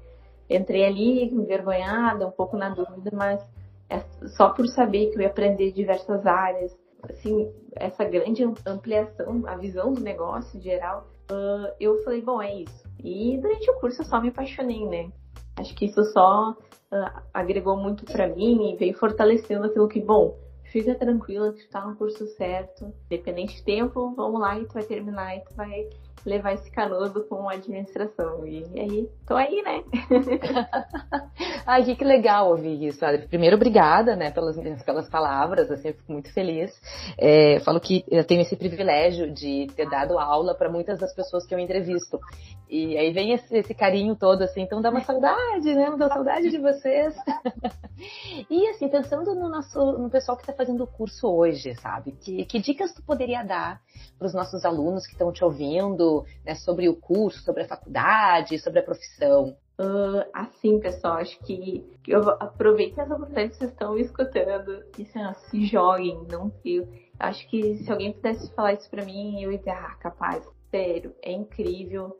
Entrei 0.50 0.86
ali 0.86 1.24
envergonhada, 1.26 2.28
um 2.28 2.32
pouco 2.32 2.58
na 2.58 2.70
dúvida, 2.70 3.10
mas 3.14 3.42
é 3.90 4.00
só 4.36 4.50
por 4.50 4.68
saber 4.68 5.12
que 5.12 5.18
eu 5.18 5.22
ia 5.22 5.28
aprender 5.28 5.72
diversas 5.72 6.26
áreas, 6.26 6.76
assim, 7.04 7.52
essa 7.76 8.04
grande 8.04 8.44
ampliação, 8.66 9.44
a 9.48 9.56
visão 9.56 9.94
do 9.94 10.02
negócio 10.02 10.58
em 10.58 10.62
geral, 10.62 11.08
uh, 11.32 11.74
eu 11.80 12.04
falei, 12.04 12.22
bom, 12.22 12.42
é 12.42 12.62
isso. 12.62 12.86
E 13.04 13.38
durante 13.38 13.70
o 13.70 13.80
curso 13.80 14.02
eu 14.02 14.06
só 14.06 14.22
me 14.22 14.30
apaixonei, 14.30 14.86
né? 14.86 15.12
Acho 15.58 15.74
que 15.76 15.86
isso 15.86 16.04
só 16.06 16.52
uh, 16.52 17.22
agregou 17.34 17.78
muito 17.78 18.06
para 18.06 18.28
mim 18.28 18.74
e 18.74 18.76
veio 18.76 18.98
fortalecendo 18.98 19.66
aquilo 19.66 19.88
que, 19.88 20.02
bom, 20.02 20.38
fica 20.64 20.96
tranquila 20.96 21.54
que 21.54 21.64
tu 21.64 21.70
tá 21.70 21.86
no 21.86 21.96
curso 21.96 22.26
certo. 22.28 22.94
Independente 23.06 23.56
de 23.56 23.64
tempo, 23.64 24.14
vamos 24.16 24.40
lá 24.40 24.60
e 24.60 24.66
tu 24.66 24.74
vai 24.74 24.84
terminar 24.84 25.38
e 25.38 25.42
tu 25.42 25.54
vai 25.56 25.90
levar 26.26 26.54
esse 26.54 26.70
canudo 26.72 27.24
com 27.26 27.50
a 27.50 27.54
administração. 27.54 28.46
E 28.46 28.64
aí, 28.80 29.10
tô 29.28 29.36
aí, 29.36 29.62
né? 29.62 29.84
Ai, 31.66 31.84
que, 31.84 32.04
legal 32.04 32.50
ouvir 32.50 32.84
isso, 32.88 33.04
Adri. 33.06 33.28
Primeiro, 33.28 33.56
obrigada, 33.56 34.16
né, 34.16 34.32
pelas, 34.32 34.56
pelas 34.84 35.10
palavras, 35.10 35.70
assim, 35.72 35.90
eu 35.90 35.94
fico 35.96 36.12
muito 36.12 36.32
feliz. 36.34 36.72
É, 37.18 37.60
falo 37.62 37.80
que 37.80 38.04
eu 38.08 38.24
tenho 38.24 38.42
esse 38.42 38.56
privilégio 38.56 39.32
de 39.32 39.68
ter 39.76 39.90
dado 39.90 40.18
aula 40.20 40.56
para 40.56 40.70
muitas 40.70 41.00
das 41.00 41.14
pessoas 41.14 41.46
que 41.46 41.54
eu 41.54 41.60
entrevisto. 41.60 42.20
E 42.70 42.98
aí 42.98 43.12
vem 43.12 43.34
esse, 43.34 43.58
esse, 43.58 43.74
carinho 43.74 44.16
todo, 44.16 44.42
assim, 44.42 44.62
então 44.62 44.82
dá 44.82 44.90
uma 44.90 45.02
saudade, 45.06 45.74
né? 45.74 45.96
Dá 45.98 46.10
saudade 46.10 46.50
de 46.50 46.58
vocês. 46.58 47.16
e 48.50 48.68
assim, 48.70 48.88
pensando 48.88 49.36
no 49.36 49.50
nosso, 49.50 49.80
no 49.98 50.10
pessoal 50.10 50.36
que 50.36 50.44
está 50.44 50.54
fazendo 50.54 50.84
o 50.84 50.88
curso 50.88 51.28
hoje, 51.28 51.76
sabe? 51.76 52.14
Que, 52.14 52.46
que 52.46 52.60
dicas 52.60 52.94
tu 52.94 53.04
poderia 53.04 53.44
dar 53.44 53.82
para 54.18 54.28
os 54.28 54.34
nossos 54.34 54.66
alunos 54.66 55.06
que 55.06 55.14
estão 55.14 55.32
te 55.32 55.44
ouvindo, 55.44 56.05
né, 56.46 56.56
sobre 56.56 56.90
o 56.90 56.96
curso, 56.96 57.44
sobre 57.44 57.64
a 57.64 57.68
faculdade, 57.68 58.60
sobre 58.60 58.80
a 58.80 58.84
profissão? 58.84 59.56
Uh, 59.78 60.26
assim, 60.34 60.80
pessoal, 60.80 61.16
acho 61.16 61.38
que 61.40 61.86
eu 62.08 62.30
aproveito 62.40 62.98
essa 62.98 63.14
oportunidade 63.14 63.50
que 63.50 63.58
vocês 63.58 63.72
estão 63.72 63.94
me 63.94 64.02
escutando 64.02 64.84
e 64.98 65.02
assim, 65.02 65.40
se 65.50 65.66
joguem, 65.66 66.26
não 66.32 66.50
fio. 66.64 66.88
Acho 67.20 67.48
que 67.50 67.78
se 67.78 67.92
alguém 67.92 68.14
pudesse 68.14 68.54
falar 68.54 68.74
isso 68.74 68.90
para 68.90 69.04
mim, 69.04 69.42
eu 69.42 69.52
ia 69.52 69.58
dizer, 69.58 69.72
ah, 69.72 69.96
capaz, 70.00 70.48
sério, 70.72 71.14
é 71.22 71.32
incrível 71.32 72.16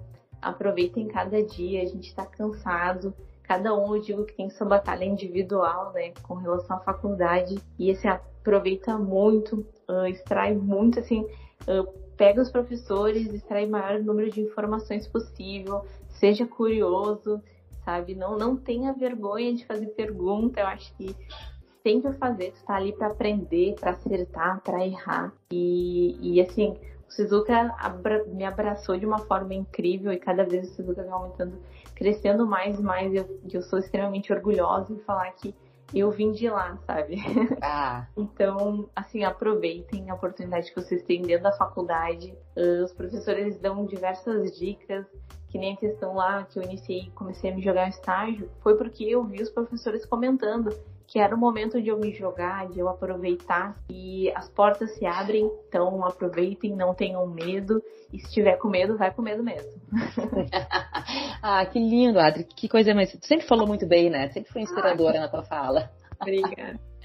aproveitem 0.46 1.08
cada 1.08 1.42
dia, 1.44 1.82
a 1.82 1.86
gente 1.86 2.08
está 2.08 2.26
cansado. 2.26 3.14
Cada 3.44 3.76
um, 3.76 3.96
eu 3.96 4.02
digo 4.02 4.26
que 4.26 4.34
tem 4.34 4.50
sua 4.50 4.68
batalha 4.68 5.04
individual, 5.04 5.92
né, 5.94 6.14
com 6.24 6.36
relação 6.36 6.78
à 6.78 6.80
faculdade. 6.80 7.56
E, 7.78 7.92
assim, 7.92 8.08
aproveita 8.08 8.98
muito, 8.98 9.66
uh, 9.90 10.06
extrai 10.08 10.54
muito, 10.54 11.00
assim, 11.00 11.22
uh, 11.22 12.05
pega 12.18 12.42
os 12.42 12.52
professores, 12.52 13.34
extrai 13.34 13.66
o 13.66 13.70
maior 13.70 14.00
número 14.02 14.32
de 14.32 14.42
informações 14.42 15.08
possível, 15.08 15.86
seja 16.10 16.46
curioso, 16.46 17.42
sabe? 17.84 18.16
Não, 18.16 18.38
não 18.38 18.56
tenha 18.56 18.94
vergonha 18.94 19.54
de 19.54 19.66
fazer 19.66 19.88
pergunta, 19.88 20.60
eu 20.60 20.68
acho 20.68 20.94
que 20.96 21.16
tem 21.84 22.02
que 22.02 22.12
fazer, 22.14 22.52
tu 22.52 22.66
tá 22.66 22.76
ali 22.76 22.92
para 22.94 23.08
aprender, 23.08 23.76
para 23.80 23.92
acertar, 23.92 24.60
para 24.62 24.86
errar. 24.86 25.32
E, 25.52 26.18
e 26.20 26.42
assim, 26.42 26.76
o 27.08 27.14
Suzuka 27.14 27.76
abra 27.78 28.26
me 28.26 28.44
abraçou 28.44 28.98
de 28.98 29.06
uma 29.06 29.20
forma 29.20 29.54
incrível 29.54 30.12
e 30.12 30.18
cada 30.18 30.44
vez 30.44 30.68
o 30.68 30.74
Suzuka 30.74 31.04
vem 31.04 31.12
aumentando, 31.12 31.60
crescendo 31.94 32.46
mais 32.48 32.80
e 32.80 32.82
mais. 32.82 33.14
Eu, 33.14 33.40
eu 33.54 33.62
sou 33.62 33.78
extremamente 33.78 34.34
orgulhosa 34.34 34.92
em 34.92 34.98
falar 35.00 35.30
que 35.34 35.54
eu 36.00 36.12
vim 36.12 36.32
de 36.32 36.50
lá, 36.50 36.78
sabe? 36.86 37.16
Ah. 37.62 38.08
então, 38.16 38.90
assim, 38.96 39.24
aproveitem 39.24 40.10
a 40.10 40.14
oportunidade 40.14 40.72
que 40.72 40.82
vocês 40.82 41.02
têm 41.04 41.22
dentro 41.22 41.44
da 41.44 41.52
faculdade. 41.52 42.38
Uh, 42.56 42.84
os 42.84 42.94
professores 42.94 43.58
dão 43.60 43.86
diversas 43.86 44.56
dicas, 44.58 45.06
que 45.50 45.58
nem 45.58 45.74
a 45.74 45.78
questão 45.78 46.16
lá 46.16 46.44
que 46.44 46.60
eu 46.60 46.64
iniciei, 46.64 47.12
comecei 47.16 47.52
a 47.52 47.56
me 47.56 47.62
jogar 47.62 47.90
estágio, 47.90 48.50
foi 48.62 48.76
porque 48.76 49.04
eu 49.06 49.24
vi 49.24 49.42
os 49.42 49.50
professores 49.50 50.06
comentando 50.06 50.70
que 51.08 51.20
era 51.20 51.36
o 51.36 51.38
momento 51.38 51.82
de 51.82 51.90
eu 51.90 52.00
me 52.00 52.12
jogar, 52.14 52.68
de 52.70 52.80
eu 52.80 52.90
aproveitar 52.90 53.76
e 53.90 54.32
as 54.36 54.50
portas 54.50 54.96
se 54.96 55.06
abrem, 55.06 55.50
então 55.68 56.04
aproveitem, 56.04 56.76
não 56.76 56.94
tenham 56.94 57.26
medo 57.28 57.82
e 58.12 58.20
se 58.20 58.32
tiver 58.32 58.58
com 58.58 58.70
medo, 58.70 58.98
vai 58.98 59.14
com 59.14 59.22
medo 59.22 59.44
mesmo. 59.44 59.72
ah, 61.42 61.66
que 61.66 61.80
lindo, 61.80 62.20
Adri, 62.20 62.44
que 62.44 62.68
coisa 62.68 62.94
mais. 62.94 63.12
Tu 63.12 63.28
sempre 63.28 63.48
falou 63.48 63.68
muito 63.68 63.86
bem, 63.88 64.10
né? 64.10 64.30
Sempre 64.30 64.52
foi 64.52 64.62
inspiradora 64.62 65.18
ah, 65.18 65.22
na 65.22 65.28
tua 65.28 65.44
fala. 65.44 65.90
Obrigada. 66.20 66.80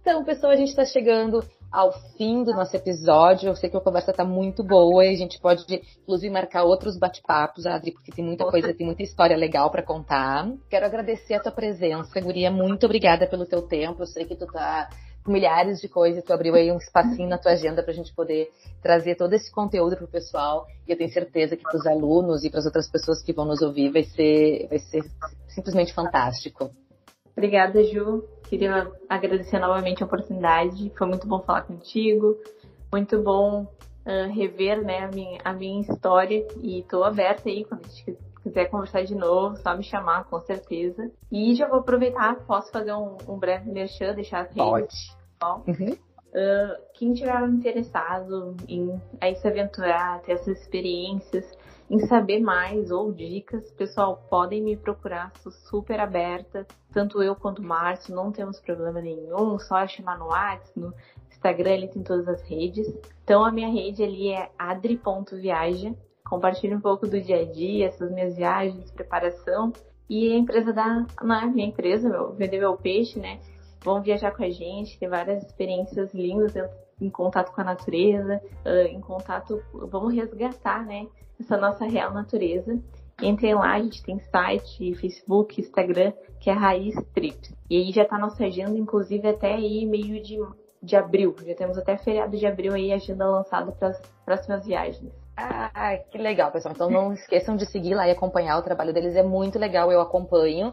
Então, 0.00 0.24
pessoal, 0.24 0.52
a 0.52 0.56
gente 0.56 0.70
está 0.70 0.86
chegando 0.86 1.44
ao 1.74 1.92
fim 2.16 2.44
do 2.44 2.52
nosso 2.52 2.76
episódio. 2.76 3.48
Eu 3.48 3.56
sei 3.56 3.68
que 3.68 3.76
a 3.76 3.80
conversa 3.80 4.12
está 4.12 4.24
muito 4.24 4.62
boa 4.62 5.04
e 5.04 5.12
a 5.12 5.18
gente 5.18 5.40
pode, 5.40 5.64
inclusive, 6.02 6.32
marcar 6.32 6.62
outros 6.62 6.96
bate-papos, 6.96 7.66
Adri, 7.66 7.90
porque 7.90 8.12
tem 8.12 8.24
muita 8.24 8.44
coisa, 8.44 8.72
tem 8.72 8.86
muita 8.86 9.02
história 9.02 9.36
legal 9.36 9.68
para 9.72 9.82
contar. 9.82 10.48
Quero 10.70 10.86
agradecer 10.86 11.34
a 11.34 11.40
tua 11.40 11.50
presença, 11.50 12.20
Guria. 12.20 12.48
Muito 12.48 12.86
obrigada 12.86 13.26
pelo 13.26 13.44
teu 13.44 13.60
tempo. 13.60 14.02
Eu 14.02 14.06
sei 14.06 14.24
que 14.24 14.36
tu 14.36 14.46
tá 14.46 14.88
com 15.24 15.32
milhares 15.32 15.80
de 15.80 15.88
coisas, 15.88 16.22
tu 16.22 16.32
abriu 16.32 16.54
aí 16.54 16.70
um 16.70 16.76
espacinho 16.76 17.28
na 17.28 17.38
tua 17.38 17.52
agenda 17.52 17.82
para 17.82 17.92
a 17.92 17.96
gente 17.96 18.14
poder 18.14 18.50
trazer 18.80 19.16
todo 19.16 19.32
esse 19.32 19.50
conteúdo 19.50 19.96
para 19.96 20.04
o 20.04 20.08
pessoal. 20.08 20.66
E 20.86 20.92
eu 20.92 20.96
tenho 20.96 21.10
certeza 21.10 21.56
que 21.56 21.62
para 21.64 21.76
os 21.76 21.86
alunos 21.86 22.44
e 22.44 22.50
para 22.50 22.60
as 22.60 22.66
outras 22.66 22.88
pessoas 22.88 23.20
que 23.20 23.32
vão 23.32 23.46
nos 23.46 23.62
ouvir 23.62 23.90
vai 23.90 24.04
ser, 24.04 24.68
vai 24.68 24.78
ser 24.78 25.02
simplesmente 25.48 25.92
fantástico. 25.92 26.70
Obrigada, 27.36 27.82
Ju. 27.84 28.24
Queria 28.44 28.90
agradecer 29.08 29.58
novamente 29.58 30.02
a 30.02 30.06
oportunidade. 30.06 30.92
Foi 30.96 31.06
muito 31.06 31.26
bom 31.26 31.40
falar 31.40 31.62
contigo. 31.62 32.36
Muito 32.92 33.20
bom 33.20 33.62
uh, 33.62 34.32
rever 34.32 34.82
né, 34.84 35.04
a, 35.04 35.08
minha, 35.08 35.40
a 35.44 35.52
minha 35.52 35.80
história. 35.80 36.46
E 36.62 36.80
estou 36.80 37.02
aberta 37.02 37.48
aí 37.48 37.64
quando 37.64 37.84
a 37.84 37.88
gente 37.88 38.18
quiser 38.42 38.66
conversar 38.66 39.02
de 39.04 39.14
novo, 39.14 39.56
só 39.56 39.76
me 39.76 39.82
chamar, 39.82 40.24
com 40.24 40.38
certeza. 40.40 41.10
E 41.32 41.54
já 41.54 41.66
vou 41.66 41.80
aproveitar, 41.80 42.36
posso 42.46 42.70
fazer 42.70 42.92
um, 42.92 43.16
um 43.26 43.38
breve 43.38 43.70
merchan, 43.70 44.14
deixar 44.14 44.42
as 44.42 44.48
redes. 44.54 45.16
Pode. 45.40 45.66
Uhum. 45.66 45.92
Uh, 46.34 46.76
quem 46.94 47.14
tiver 47.14 47.40
interessado 47.48 48.56
em 48.68 49.00
aí 49.20 49.34
se 49.36 49.48
aventurar, 49.48 50.20
ter 50.22 50.32
essas 50.32 50.60
experiências, 50.60 51.50
em 51.90 51.98
saber 52.06 52.40
mais 52.40 52.90
ou 52.90 53.12
dicas, 53.12 53.70
pessoal, 53.72 54.24
podem 54.30 54.62
me 54.62 54.76
procurar, 54.76 55.32
sou 55.40 55.52
super 55.52 56.00
aberta. 56.00 56.66
Tanto 56.92 57.22
eu 57.22 57.36
quanto 57.36 57.60
o 57.60 57.64
Márcio, 57.64 58.14
não 58.14 58.32
temos 58.32 58.58
problema 58.60 59.00
nenhum, 59.00 59.58
só 59.58 59.78
é 59.78 59.88
chamar 59.88 60.18
no 60.18 60.26
WhatsApp, 60.26 60.80
no 60.80 60.94
Instagram, 61.30 61.70
ele 61.70 61.88
tem 61.88 62.02
todas 62.02 62.26
as 62.26 62.42
redes. 62.48 62.86
Então 63.22 63.44
a 63.44 63.52
minha 63.52 63.68
rede 63.68 64.02
ali 64.02 64.30
é 64.30 64.50
adri.viaja. 64.58 65.94
Compartilho 66.24 66.78
um 66.78 66.80
pouco 66.80 67.06
do 67.06 67.20
dia 67.20 67.42
a 67.42 67.44
dia, 67.44 67.86
essas 67.86 68.10
minhas 68.10 68.34
viagens, 68.34 68.90
preparação. 68.90 69.72
E 70.08 70.32
a 70.32 70.36
empresa 70.36 70.72
da. 70.72 71.06
Na 71.22 71.46
minha 71.46 71.68
empresa, 71.68 72.08
meu, 72.08 72.32
vender 72.32 72.58
meu 72.58 72.76
peixe, 72.76 73.18
né? 73.18 73.40
Vão 73.82 74.00
viajar 74.00 74.34
com 74.34 74.42
a 74.42 74.48
gente, 74.48 74.98
ter 74.98 75.08
várias 75.08 75.44
experiências 75.44 76.14
lindas 76.14 76.54
em 76.98 77.10
contato 77.10 77.52
com 77.52 77.60
a 77.60 77.64
natureza, 77.64 78.40
em 78.88 79.00
contato. 79.00 79.62
Vamos 79.72 80.14
resgatar, 80.14 80.84
né? 80.86 81.06
Essa 81.40 81.56
nossa 81.56 81.84
real 81.84 82.12
natureza. 82.12 82.78
Entrem 83.22 83.54
lá, 83.54 83.74
a 83.74 83.82
gente 83.82 84.02
tem 84.02 84.18
site, 84.18 84.94
Facebook, 84.96 85.60
Instagram, 85.60 86.12
que 86.40 86.50
é 86.50 86.52
Raiz 86.52 86.94
Trips. 87.14 87.54
E 87.70 87.76
aí 87.76 87.92
já 87.92 88.04
tá 88.04 88.18
nossa 88.18 88.44
agenda, 88.44 88.76
inclusive 88.76 89.28
até 89.28 89.54
aí 89.54 89.86
meio 89.86 90.20
de, 90.22 90.36
de 90.82 90.96
abril. 90.96 91.34
Já 91.46 91.54
temos 91.54 91.78
até 91.78 91.96
feriado 91.96 92.36
de 92.36 92.46
abril 92.46 92.74
aí, 92.74 92.92
agenda 92.92 93.28
lançada 93.28 93.70
para 93.72 93.88
as 93.88 94.00
próximas 94.24 94.66
viagens. 94.66 95.12
Ah, 95.36 95.96
que 96.10 96.18
legal, 96.18 96.50
pessoal. 96.50 96.74
Então 96.74 96.90
não 96.90 97.12
esqueçam 97.12 97.56
de 97.56 97.66
seguir 97.66 97.94
lá 97.94 98.06
e 98.06 98.10
acompanhar 98.10 98.58
o 98.58 98.62
trabalho 98.62 98.92
deles. 98.92 99.16
É 99.16 99.22
muito 99.22 99.58
legal, 99.58 99.90
eu 99.90 100.00
acompanho. 100.00 100.72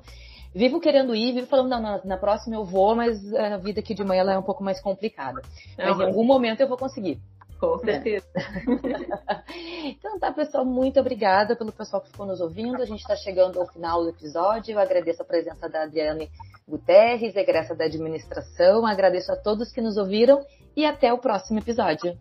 Vivo 0.54 0.82
querendo 0.82 1.16
ir, 1.16 1.34
vivo 1.34 1.48
falando, 1.48 1.70
não, 1.70 1.82
na, 1.82 2.02
na 2.04 2.18
próxima 2.18 2.58
eu 2.58 2.66
vou, 2.66 2.96
mas 2.96 3.34
a 3.34 3.58
vida 3.58 3.80
aqui 3.80 3.94
de 3.94 4.04
manhã 4.04 4.22
ela 4.22 4.34
é 4.34 4.38
um 4.38 4.44
pouco 4.44 4.64
mais 4.64 4.82
complicada. 4.82 5.42
Mas 5.78 6.00
em 6.00 6.04
algum 6.04 6.26
momento 6.26 6.62
eu 6.62 6.68
vou 6.68 6.78
conseguir. 6.78 7.20
Com 7.62 7.78
certeza. 7.78 8.26
então 9.86 10.18
tá, 10.18 10.32
pessoal, 10.32 10.66
muito 10.66 11.00
obrigada 11.00 11.56
pelo 11.56 11.72
pessoal 11.72 12.02
que 12.02 12.10
ficou 12.10 12.26
nos 12.26 12.42
ouvindo. 12.42 12.82
A 12.82 12.86
gente 12.86 13.02
está 13.02 13.16
chegando 13.16 13.60
ao 13.60 13.68
final 13.68 14.02
do 14.02 14.10
episódio. 14.10 14.74
Eu 14.74 14.80
agradeço 14.80 15.22
a 15.22 15.26
presença 15.26 15.70
da 15.70 15.84
Adriane 15.84 16.32
Guterres, 16.68 17.36
egressa 17.36 17.76
da 17.76 17.86
administração. 17.86 18.84
Agradeço 18.88 19.32
a 19.32 19.36
todos 19.36 19.72
que 19.72 19.80
nos 19.80 19.96
ouviram 19.96 20.44
e 20.76 20.84
até 20.84 21.14
o 21.14 21.20
próximo 21.20 21.60
episódio. 21.60 22.18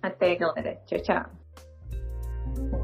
Até, 0.00 0.36
galera. 0.36 0.76
Tchau, 0.86 1.00
tchau. 1.00 2.83